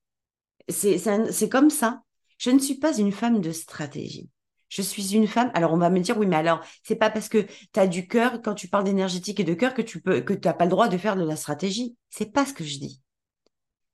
C'est 0.69 1.49
comme 1.51 1.71
ça. 1.71 2.04
Je 2.39 2.51
ne 2.51 2.59
suis 2.59 2.77
pas 2.77 2.97
une 2.97 3.13
femme 3.13 3.41
de 3.41 3.53
stratégie. 3.53 4.29
Je 4.69 4.83
suis 4.83 5.15
une 5.15 5.29
femme. 5.29 5.51
Alors 5.55 5.73
on 5.73 5.79
va 5.79 5.91
me 5.91 6.01
dire 6.01 6.19
oui, 6.19 6.27
mais 6.27 6.37
alors 6.37 6.61
c'est 6.83 6.97
pas 6.97 7.11
parce 7.11 7.29
que 7.29 7.47
tu 7.73 7.81
as 7.81 7.87
du 7.87 8.09
cœur 8.09 8.43
quand 8.43 8.55
tu 8.55 8.69
parles 8.69 8.85
d'énergétique 8.85 9.39
et 9.41 9.45
de 9.45 9.55
cœur 9.55 9.75
que 9.75 9.83
tu 9.83 10.01
peux 10.01 10.21
que 10.21 10.35
pas 10.35 10.65
le 10.65 10.71
droit 10.71 10.89
de 10.89 10.99
faire 10.99 11.17
de 11.17 11.25
la 11.25 11.37
stratégie. 11.37 11.97
C'est 12.11 12.33
pas 12.33 12.45
ce 12.45 12.53
que 12.53 12.65
je 12.65 12.79
dis. 12.79 13.01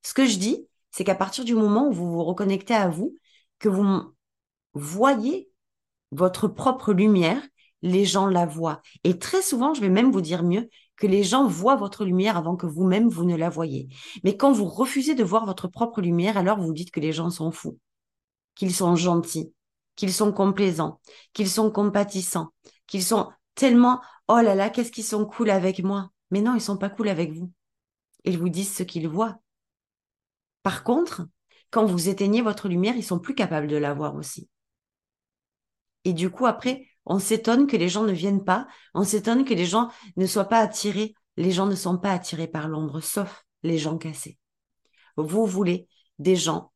Ce 0.03 0.15
que 0.15 0.27
je 0.27 0.39
dis, 0.39 0.67
c'est 0.91 1.05
qu'à 1.05 1.15
partir 1.15 1.45
du 1.45 1.55
moment 1.55 1.89
où 1.89 1.93
vous 1.93 2.11
vous 2.11 2.25
reconnectez 2.25 2.75
à 2.75 2.89
vous, 2.89 3.17
que 3.59 3.69
vous 3.69 4.15
voyez 4.73 5.51
votre 6.13 6.49
propre 6.49 6.93
lumière, 6.93 7.43
les 7.83 8.05
gens 8.05 8.27
la 8.27 8.47
voient. 8.47 8.81
Et 9.05 9.19
très 9.19 9.43
souvent, 9.43 9.75
je 9.75 9.81
vais 9.81 9.89
même 9.89 10.11
vous 10.11 10.21
dire 10.21 10.43
mieux, 10.43 10.69
que 10.97 11.07
les 11.07 11.23
gens 11.23 11.47
voient 11.47 11.77
votre 11.77 12.05
lumière 12.05 12.37
avant 12.37 12.57
que 12.57 12.67
vous-même 12.67 13.09
vous 13.09 13.25
ne 13.25 13.37
la 13.37 13.49
voyez. 13.49 13.89
Mais 14.25 14.37
quand 14.37 14.53
vous 14.53 14.67
refusez 14.67 15.15
de 15.15 15.25
voir 15.25 15.47
votre 15.47 15.69
propre 15.69 16.01
lumière, 16.01 16.37
alors 16.37 16.61
vous 16.61 16.73
dites 16.73 16.91
que 16.91 17.01
les 17.01 17.13
gens 17.13 17.31
sont 17.31 17.51
fous 17.51 17.79
qu'ils 18.55 18.75
sont 18.75 18.97
gentils, 18.97 19.53
qu'ils 19.97 20.13
sont 20.13 20.33
complaisants, 20.33 21.01
qu'ils 21.33 21.51
sont 21.51 21.71
compatissants, 21.71 22.53
qu'ils 22.87 23.05
sont 23.05 23.31
tellement 23.55 24.01
oh 24.31 24.41
là 24.41 24.55
là, 24.55 24.71
qu'est-ce 24.71 24.93
qu'ils 24.93 25.05
sont 25.05 25.27
cool 25.27 25.51
avec 25.51 25.83
moi. 25.83 26.11
Mais 26.31 26.41
non, 26.41 26.55
ils 26.55 26.61
sont 26.61 26.77
pas 26.77 26.89
cool 26.89 27.09
avec 27.09 27.33
vous. 27.33 27.51
Ils 28.25 28.39
vous 28.39 28.49
disent 28.49 28.75
ce 28.75 28.85
qu'ils 28.85 29.09
voient. 29.09 29.41
Par 30.63 30.85
contre, 30.85 31.27
quand 31.71 31.85
vous 31.85 32.09
éteignez 32.09 32.43
votre 32.43 32.69
lumière, 32.69 32.97
ils 32.97 33.05
sont 33.05 33.19
plus 33.19 33.35
capables 33.35 33.67
de 33.67 33.77
la 33.77 33.93
voir 33.93 34.15
aussi. 34.15 34.49
Et 36.05 36.13
du 36.13 36.31
coup, 36.31 36.47
après, 36.47 36.87
on 37.07 37.19
s'étonne 37.19 37.67
que 37.67 37.77
les 37.77 37.89
gens 37.89 38.05
ne 38.05 38.13
viennent 38.13 38.45
pas, 38.45 38.67
on 38.95 39.05
s'étonne 39.05 39.45
que 39.45 39.55
les 39.55 39.67
gens 39.67 39.91
ne 40.17 40.27
soient 40.27 40.49
pas 40.49 40.61
attirés. 40.61 41.15
Les 41.37 41.51
gens 41.51 41.67
ne 41.67 41.75
sont 41.75 41.99
pas 41.99 42.13
attirés 42.13 42.49
par 42.49 42.69
l'ombre, 42.69 43.01
sauf 43.01 43.45
les 43.63 43.79
gens 43.79 43.99
cassés. 43.99 44.39
Vous 45.17 45.47
voulez 45.47 45.89
des 46.19 46.37
gens 46.37 46.73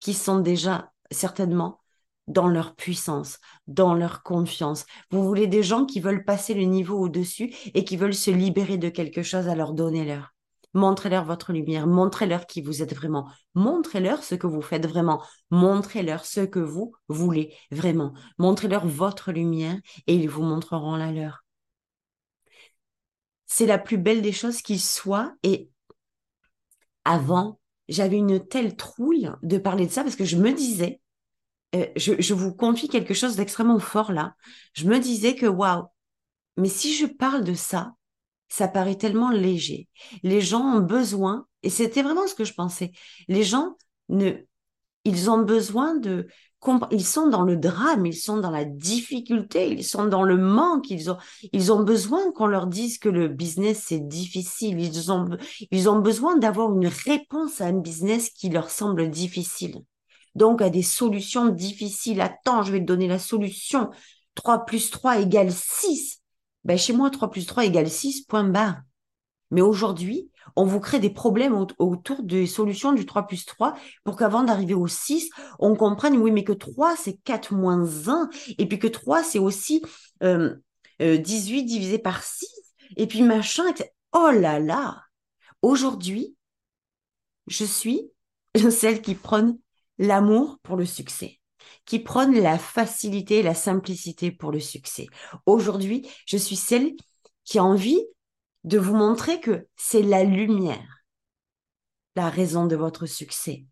qui 0.00 0.14
sont 0.14 0.40
déjà 0.40 0.92
certainement 1.14 1.80
dans 2.26 2.48
leur 2.48 2.74
puissance, 2.74 3.38
dans 3.66 3.94
leur 3.94 4.22
confiance. 4.22 4.86
Vous 5.10 5.24
voulez 5.24 5.46
des 5.46 5.62
gens 5.62 5.84
qui 5.84 6.00
veulent 6.00 6.24
passer 6.24 6.54
le 6.54 6.64
niveau 6.64 6.98
au-dessus 6.98 7.54
et 7.74 7.84
qui 7.84 7.96
veulent 7.96 8.14
se 8.14 8.30
libérer 8.30 8.78
de 8.78 8.88
quelque 8.88 9.22
chose, 9.22 9.48
à 9.48 9.54
leur 9.54 9.72
donner 9.72 10.04
leur 10.04 10.34
Montrez-leur 10.74 11.24
votre 11.24 11.52
lumière, 11.52 11.86
montrez-leur 11.86 12.46
qui 12.46 12.60
vous 12.60 12.82
êtes 12.82 12.94
vraiment, 12.94 13.28
montrez-leur 13.54 14.24
ce 14.24 14.34
que 14.34 14.48
vous 14.48 14.60
faites 14.60 14.86
vraiment, 14.86 15.22
montrez-leur 15.50 16.24
ce 16.24 16.40
que 16.40 16.58
vous 16.58 16.92
voulez 17.08 17.54
vraiment, 17.70 18.12
montrez-leur 18.38 18.84
votre 18.84 19.30
lumière 19.30 19.78
et 20.08 20.16
ils 20.16 20.28
vous 20.28 20.42
montreront 20.42 20.96
la 20.96 21.12
leur. 21.12 21.44
C'est 23.46 23.66
la 23.66 23.78
plus 23.78 23.98
belle 23.98 24.20
des 24.20 24.32
choses 24.32 24.62
qui 24.62 24.80
soit 24.80 25.32
et 25.44 25.70
avant 27.04 27.60
j'avais 27.88 28.16
une 28.16 28.44
telle 28.44 28.74
trouille 28.74 29.30
de 29.44 29.58
parler 29.58 29.86
de 29.86 29.92
ça 29.92 30.02
parce 30.02 30.16
que 30.16 30.24
je 30.24 30.36
me 30.36 30.52
disais, 30.52 31.00
euh, 31.74 31.86
je, 31.96 32.34
vous 32.34 32.54
confie 32.54 32.88
quelque 32.88 33.14
chose 33.14 33.36
d'extrêmement 33.36 33.78
fort 33.78 34.12
là. 34.12 34.34
Je 34.74 34.86
me 34.86 34.98
disais 34.98 35.34
que 35.34 35.46
waouh, 35.46 35.84
mais 36.56 36.68
si 36.68 36.94
je 36.94 37.06
parle 37.06 37.44
de 37.44 37.54
ça, 37.54 37.94
ça 38.48 38.68
paraît 38.68 38.96
tellement 38.96 39.30
léger. 39.30 39.88
Les 40.22 40.40
gens 40.40 40.62
ont 40.62 40.80
besoin, 40.80 41.46
et 41.62 41.70
c'était 41.70 42.02
vraiment 42.02 42.26
ce 42.26 42.34
que 42.34 42.44
je 42.44 42.54
pensais. 42.54 42.92
Les 43.28 43.42
gens 43.42 43.76
ne, 44.08 44.32
ils 45.04 45.30
ont 45.30 45.42
besoin 45.42 45.96
de 45.96 46.28
ils 46.90 47.04
sont 47.04 47.28
dans 47.28 47.42
le 47.42 47.56
drame, 47.56 48.06
ils 48.06 48.16
sont 48.16 48.38
dans 48.38 48.50
la 48.50 48.64
difficulté, 48.64 49.70
ils 49.70 49.84
sont 49.84 50.06
dans 50.06 50.22
le 50.22 50.38
manque, 50.38 50.90
ils 50.90 51.10
ont, 51.10 51.18
ils 51.52 51.72
ont 51.72 51.82
besoin 51.82 52.32
qu'on 52.32 52.46
leur 52.46 52.66
dise 52.66 52.98
que 52.98 53.08
le 53.08 53.28
business 53.28 53.84
c'est 53.86 54.00
difficile, 54.00 54.80
ils 54.80 55.12
ont, 55.12 55.28
ils 55.70 55.90
ont 55.90 56.00
besoin 56.00 56.36
d'avoir 56.36 56.72
une 56.72 56.86
réponse 56.86 57.60
à 57.60 57.66
un 57.66 57.74
business 57.74 58.30
qui 58.30 58.48
leur 58.48 58.70
semble 58.70 59.10
difficile. 59.10 59.82
Donc 60.34 60.62
à 60.62 60.70
des 60.70 60.82
solutions 60.82 61.48
difficiles. 61.48 62.20
Attends, 62.20 62.62
je 62.62 62.72
vais 62.72 62.80
te 62.80 62.84
donner 62.84 63.08
la 63.08 63.18
solution. 63.18 63.90
3 64.34 64.64
plus 64.64 64.90
3 64.90 65.20
égale 65.20 65.52
6. 65.52 66.20
Ben, 66.64 66.78
chez 66.78 66.92
moi, 66.92 67.10
3 67.10 67.30
plus 67.30 67.46
3 67.46 67.64
égale 67.66 67.90
6, 67.90 68.22
point 68.22 68.44
barre. 68.44 68.80
Mais 69.50 69.60
aujourd'hui, 69.60 70.30
on 70.56 70.64
vous 70.64 70.80
crée 70.80 70.98
des 70.98 71.10
problèmes 71.10 71.54
autour 71.78 72.22
des 72.22 72.46
solutions 72.46 72.92
du 72.92 73.06
3 73.06 73.26
plus 73.26 73.44
3 73.44 73.74
pour 74.04 74.16
qu'avant 74.16 74.42
d'arriver 74.42 74.74
au 74.74 74.86
6, 74.86 75.30
on 75.58 75.76
comprenne, 75.76 76.16
oui, 76.16 76.30
mais 76.30 76.44
que 76.44 76.52
3, 76.52 76.96
c'est 76.96 77.16
4 77.24 77.54
moins 77.54 77.84
1, 78.08 78.30
et 78.58 78.66
puis 78.66 78.78
que 78.78 78.86
3, 78.86 79.22
c'est 79.22 79.38
aussi 79.38 79.80
18 79.80 80.24
euh, 80.24 80.56
euh, 81.02 81.18
divisé 81.18 81.98
par 81.98 82.22
6, 82.22 82.46
et 82.96 83.06
puis 83.06 83.22
machin, 83.22 83.64
Oh 84.12 84.30
là 84.30 84.60
là 84.60 85.02
Aujourd'hui, 85.60 86.36
je 87.46 87.64
suis 87.64 88.10
celle 88.70 89.02
qui 89.02 89.14
prône 89.14 89.58
l'amour 89.98 90.58
pour 90.62 90.76
le 90.76 90.84
succès 90.84 91.40
qui 91.86 91.98
prône 91.98 92.38
la 92.38 92.58
facilité 92.58 93.38
et 93.38 93.42
la 93.42 93.54
simplicité 93.54 94.30
pour 94.30 94.52
le 94.52 94.60
succès. 94.60 95.06
Aujourd'hui, 95.46 96.08
je 96.26 96.36
suis 96.36 96.56
celle 96.56 96.92
qui 97.44 97.58
a 97.58 97.64
envie 97.64 98.02
de 98.64 98.78
vous 98.78 98.94
montrer 98.94 99.40
que 99.40 99.66
c'est 99.76 100.02
la 100.02 100.24
lumière, 100.24 101.04
la 102.16 102.30
raison 102.30 102.66
de 102.66 102.76
votre 102.76 103.06
succès, 103.06 103.66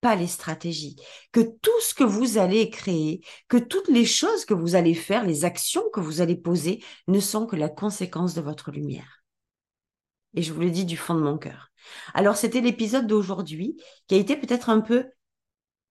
pas 0.00 0.16
les 0.16 0.26
stratégies. 0.26 0.96
Que 1.32 1.40
tout 1.40 1.80
ce 1.80 1.94
que 1.94 2.04
vous 2.04 2.38
allez 2.38 2.68
créer, 2.70 3.24
que 3.48 3.56
toutes 3.56 3.88
les 3.88 4.04
choses 4.04 4.44
que 4.44 4.54
vous 4.54 4.74
allez 4.74 4.94
faire, 4.94 5.24
les 5.24 5.44
actions 5.44 5.84
que 5.92 6.00
vous 6.00 6.20
allez 6.20 6.36
poser 6.36 6.82
ne 7.06 7.20
sont 7.20 7.46
que 7.46 7.56
la 7.56 7.68
conséquence 7.68 8.34
de 8.34 8.40
votre 8.40 8.70
lumière. 8.70 9.24
Et 10.34 10.42
je 10.42 10.52
vous 10.52 10.60
le 10.60 10.70
dis 10.70 10.84
du 10.84 10.96
fond 10.96 11.14
de 11.14 11.20
mon 11.20 11.38
cœur. 11.38 11.70
Alors 12.12 12.36
c'était 12.36 12.60
l'épisode 12.60 13.06
d'aujourd'hui 13.06 13.76
qui 14.08 14.16
a 14.16 14.18
été 14.18 14.36
peut-être 14.36 14.68
un 14.68 14.80
peu 14.80 15.06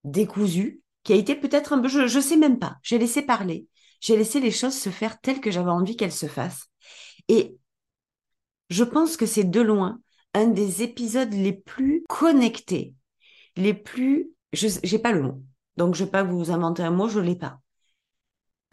décousu, 0.03 0.81
qui 1.03 1.13
a 1.13 1.15
été 1.15 1.35
peut-être 1.35 1.73
un 1.73 1.79
peu, 1.79 1.87
je 1.87 2.01
ne 2.01 2.21
sais 2.21 2.37
même 2.37 2.59
pas, 2.59 2.77
j'ai 2.81 2.97
laissé 2.97 3.21
parler, 3.21 3.67
j'ai 3.99 4.17
laissé 4.17 4.39
les 4.39 4.51
choses 4.51 4.77
se 4.77 4.89
faire 4.89 5.19
telles 5.19 5.41
que 5.41 5.51
j'avais 5.51 5.71
envie 5.71 5.95
qu'elles 5.95 6.11
se 6.11 6.27
fassent. 6.27 6.67
Et 7.27 7.57
je 8.69 8.83
pense 8.83 9.17
que 9.17 9.25
c'est 9.25 9.43
de 9.43 9.61
loin 9.61 9.99
un 10.33 10.47
des 10.47 10.81
épisodes 10.81 11.33
les 11.33 11.53
plus 11.53 12.03
connectés, 12.09 12.95
les 13.55 13.73
plus... 13.73 14.31
Je 14.51 14.67
n'ai 14.67 14.99
pas 14.99 15.11
le 15.11 15.21
mot, 15.21 15.43
donc 15.77 15.95
je 15.95 16.03
vais 16.03 16.11
pas 16.11 16.23
vous 16.23 16.51
inventer 16.51 16.83
un 16.83 16.91
mot, 16.91 17.07
je 17.07 17.19
l'ai 17.19 17.35
pas. 17.35 17.59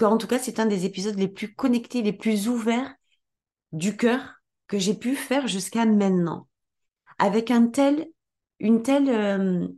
En 0.03 0.17
tout 0.17 0.27
cas, 0.27 0.39
c'est 0.39 0.61
un 0.61 0.67
des 0.67 0.87
épisodes 0.87 1.19
les 1.19 1.29
plus 1.29 1.55
connectés, 1.55 2.03
les 2.03 2.13
plus 2.13 2.49
ouverts 2.49 2.95
du 3.73 3.97
cœur 3.97 4.41
que 4.67 4.79
j'ai 4.79 4.95
pu 4.95 5.15
faire 5.15 5.47
jusqu'à 5.47 5.85
maintenant. 5.85 6.49
Avec 7.19 7.51
un 7.51 7.67
tel, 7.67 8.07
une 8.59 8.83
telle 8.83 9.11
euh, 9.11 9.69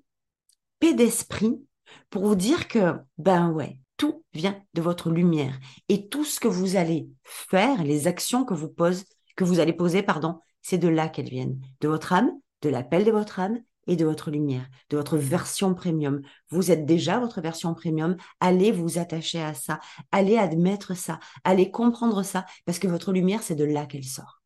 d'esprit 0.91 1.65
pour 2.11 2.27
vous 2.27 2.35
dire 2.35 2.69
que, 2.69 2.95
ben 3.19 3.51
ouais, 3.51 3.79
tout 3.97 4.25
vient 4.35 4.61
de 4.75 4.83
votre 4.83 5.11
lumière. 5.11 5.59
Et 5.89 6.09
tout 6.09 6.25
ce 6.25 6.41
que 6.41 6.49
vous 6.49 6.77
allez 6.77 7.09
faire, 7.25 7.85
les 7.85 8.07
actions 8.09 8.45
que 8.45 8.55
vous 8.55 8.69
posez, 8.69 9.05
que 9.37 9.45
vous 9.45 9.61
allez 9.61 9.73
poser, 9.73 10.03
pardon, 10.03 10.41
c'est 10.61 10.79
de 10.79 10.89
là 10.89 11.09
qu'elles 11.09 11.29
viennent, 11.29 11.61
de 11.81 11.89
votre 11.89 12.13
âme, 12.13 12.33
de 12.63 12.69
l'appel 12.69 13.05
de 13.05 13.11
votre 13.13 13.41
âme 13.41 13.61
et 13.87 13.97
de 13.97 14.05
votre 14.05 14.31
lumière, 14.31 14.67
de 14.91 14.97
votre 14.97 15.17
version 15.17 15.75
premium. 15.75 16.23
Vous 16.51 16.71
êtes 16.71 16.87
déjà 16.87 17.19
votre 17.19 17.41
version 17.41 17.75
premium, 17.75 18.17
allez 18.41 18.73
vous 18.73 18.99
attacher 18.99 19.41
à 19.41 19.55
ça, 19.55 19.81
allez 20.13 20.37
admettre 20.37 20.97
ça, 20.97 21.19
allez 21.45 21.71
comprendre 21.71 22.23
ça, 22.23 22.45
parce 22.65 22.79
que 22.79 22.89
votre 22.89 23.13
lumière, 23.13 23.43
c'est 23.43 23.55
de 23.55 23.65
là 23.65 23.87
qu'elle 23.87 24.05
sort. 24.05 24.43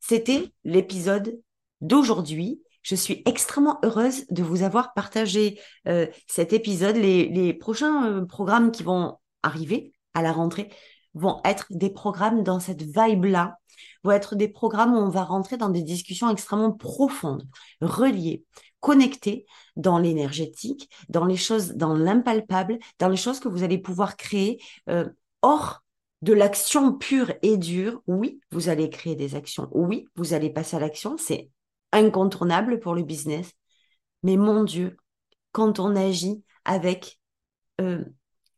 C'était 0.00 0.52
l'épisode 0.64 1.40
d'aujourd'hui. 1.80 2.62
Je 2.86 2.94
suis 2.94 3.20
extrêmement 3.26 3.80
heureuse 3.82 4.26
de 4.30 4.44
vous 4.44 4.62
avoir 4.62 4.94
partagé 4.94 5.58
euh, 5.88 6.06
cet 6.28 6.52
épisode. 6.52 6.94
Les, 6.94 7.52
prochains 7.52 8.06
euh, 8.06 8.24
programmes 8.24 8.70
qui 8.70 8.84
vont 8.84 9.18
arriver 9.42 9.92
à 10.14 10.22
la 10.22 10.30
rentrée 10.30 10.70
vont 11.12 11.40
être 11.44 11.66
des 11.70 11.90
programmes 11.90 12.44
dans 12.44 12.60
cette 12.60 12.82
vibe-là 12.82 13.58
vont 14.04 14.12
être 14.12 14.36
des 14.36 14.46
programmes 14.46 14.94
où 14.94 14.98
on 14.98 15.08
va 15.08 15.24
rentrer 15.24 15.56
dans 15.56 15.68
des 15.68 15.82
discussions 15.82 16.30
extrêmement 16.30 16.70
profondes, 16.70 17.48
reliées, 17.80 18.44
connectées 18.78 19.46
dans 19.74 19.98
l'énergétique, 19.98 20.88
dans 21.08 21.24
les 21.24 21.36
choses, 21.36 21.72
dans 21.72 21.92
l'impalpable, 21.92 22.78
dans 23.00 23.08
les 23.08 23.16
choses 23.16 23.40
que 23.40 23.48
vous 23.48 23.64
allez 23.64 23.78
pouvoir 23.78 24.16
créer 24.16 24.62
euh, 24.88 25.08
hors 25.42 25.82
de 26.22 26.34
l'action 26.34 26.92
pure 26.92 27.32
et 27.42 27.56
dure. 27.56 28.00
Oui, 28.06 28.40
vous 28.52 28.68
allez 28.68 28.88
créer 28.90 29.16
des 29.16 29.34
actions. 29.34 29.68
Oui, 29.72 30.06
vous 30.14 30.34
allez 30.34 30.50
passer 30.50 30.76
à 30.76 30.80
l'action. 30.80 31.16
C'est 31.18 31.50
incontournable 31.96 32.80
pour 32.80 32.94
le 32.94 33.02
business. 33.02 33.52
Mais 34.22 34.36
mon 34.36 34.64
Dieu, 34.64 34.96
quand 35.52 35.78
on 35.78 35.96
agit 35.96 36.42
avec 36.64 37.18
euh, 37.80 38.04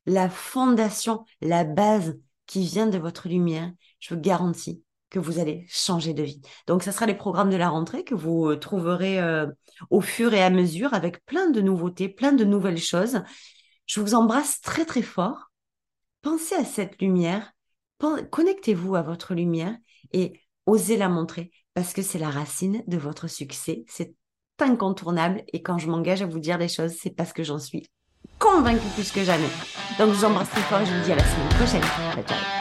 la 0.07 0.29
fondation, 0.29 1.25
la 1.41 1.65
base 1.65 2.19
qui 2.47 2.65
vient 2.65 2.87
de 2.87 2.99
votre 2.99 3.29
lumière, 3.29 3.71
je 4.01 4.15
vous 4.15 4.21
garantis 4.21 4.83
que 5.11 5.19
vous 5.19 5.39
allez 5.39 5.67
changer 5.69 6.15
de 6.15 6.23
vie. 6.23 6.41
Donc, 6.67 6.83
ce 6.83 6.93
sera 6.93 7.07
les 7.07 7.15
programmes 7.15 7.51
de 7.51 7.57
la 7.57 7.69
rentrée 7.69 8.05
que 8.05 8.15
vous 8.15 8.51
euh, 8.51 8.57
trouverez 8.57 9.21
euh, 9.21 9.47
au 9.91 10.01
fur 10.01 10.35
et 10.35 10.43
à 10.43 10.51
mesure 10.51 10.95
avec 10.95 11.25
plein 11.25 11.51
de 11.51 11.61
nouveautés, 11.61 12.09
plein 12.09 12.33
de 12.33 12.45
nouvelles 12.45 12.79
choses. 12.79 13.23
Je 13.87 14.01
vous 14.01 14.15
embrasse 14.15 14.61
très, 14.61 14.85
très 14.85 15.03
fort. 15.03 15.51
Pensez 16.23 16.55
à 16.55 16.65
cette 16.65 17.01
lumière, 17.01 17.53
connectez-vous 18.31 18.97
à 18.97 19.03
votre 19.03 19.35
lumière 19.35 19.77
et 20.13 20.41
osez 20.67 20.97
la 20.97 21.09
montrer 21.09 21.51
parce 21.79 21.93
que 21.93 22.03
c'est 22.03 22.19
la 22.19 22.29
racine 22.29 22.83
de 22.89 22.99
votre 22.99 23.29
succès. 23.29 23.85
C'est 23.87 24.13
incontournable 24.59 25.45
et 25.53 25.63
quand 25.63 25.79
je 25.79 25.87
m'engage 25.87 26.23
à 26.23 26.27
vous 26.27 26.41
dire 26.41 26.59
des 26.59 26.67
choses, 26.67 26.93
c'est 27.01 27.15
parce 27.15 27.33
que 27.33 27.45
j'en 27.45 27.61
suis 27.61 27.87
convaincue 28.41 28.89
plus 28.97 29.13
que 29.13 29.23
jamais. 29.23 29.47
Donc, 29.97 30.09
je 30.09 30.19
vous 30.19 30.25
embrasse 30.25 30.51
très 30.51 30.63
fort 30.63 30.81
et 30.81 30.87
je 30.87 30.93
vous 30.93 31.05
dis 31.05 31.13
à 31.13 31.17
la 31.17 31.23
semaine 31.23 31.49
prochaine. 31.51 31.83
Ciao, 31.83 32.25
ciao. 32.25 32.58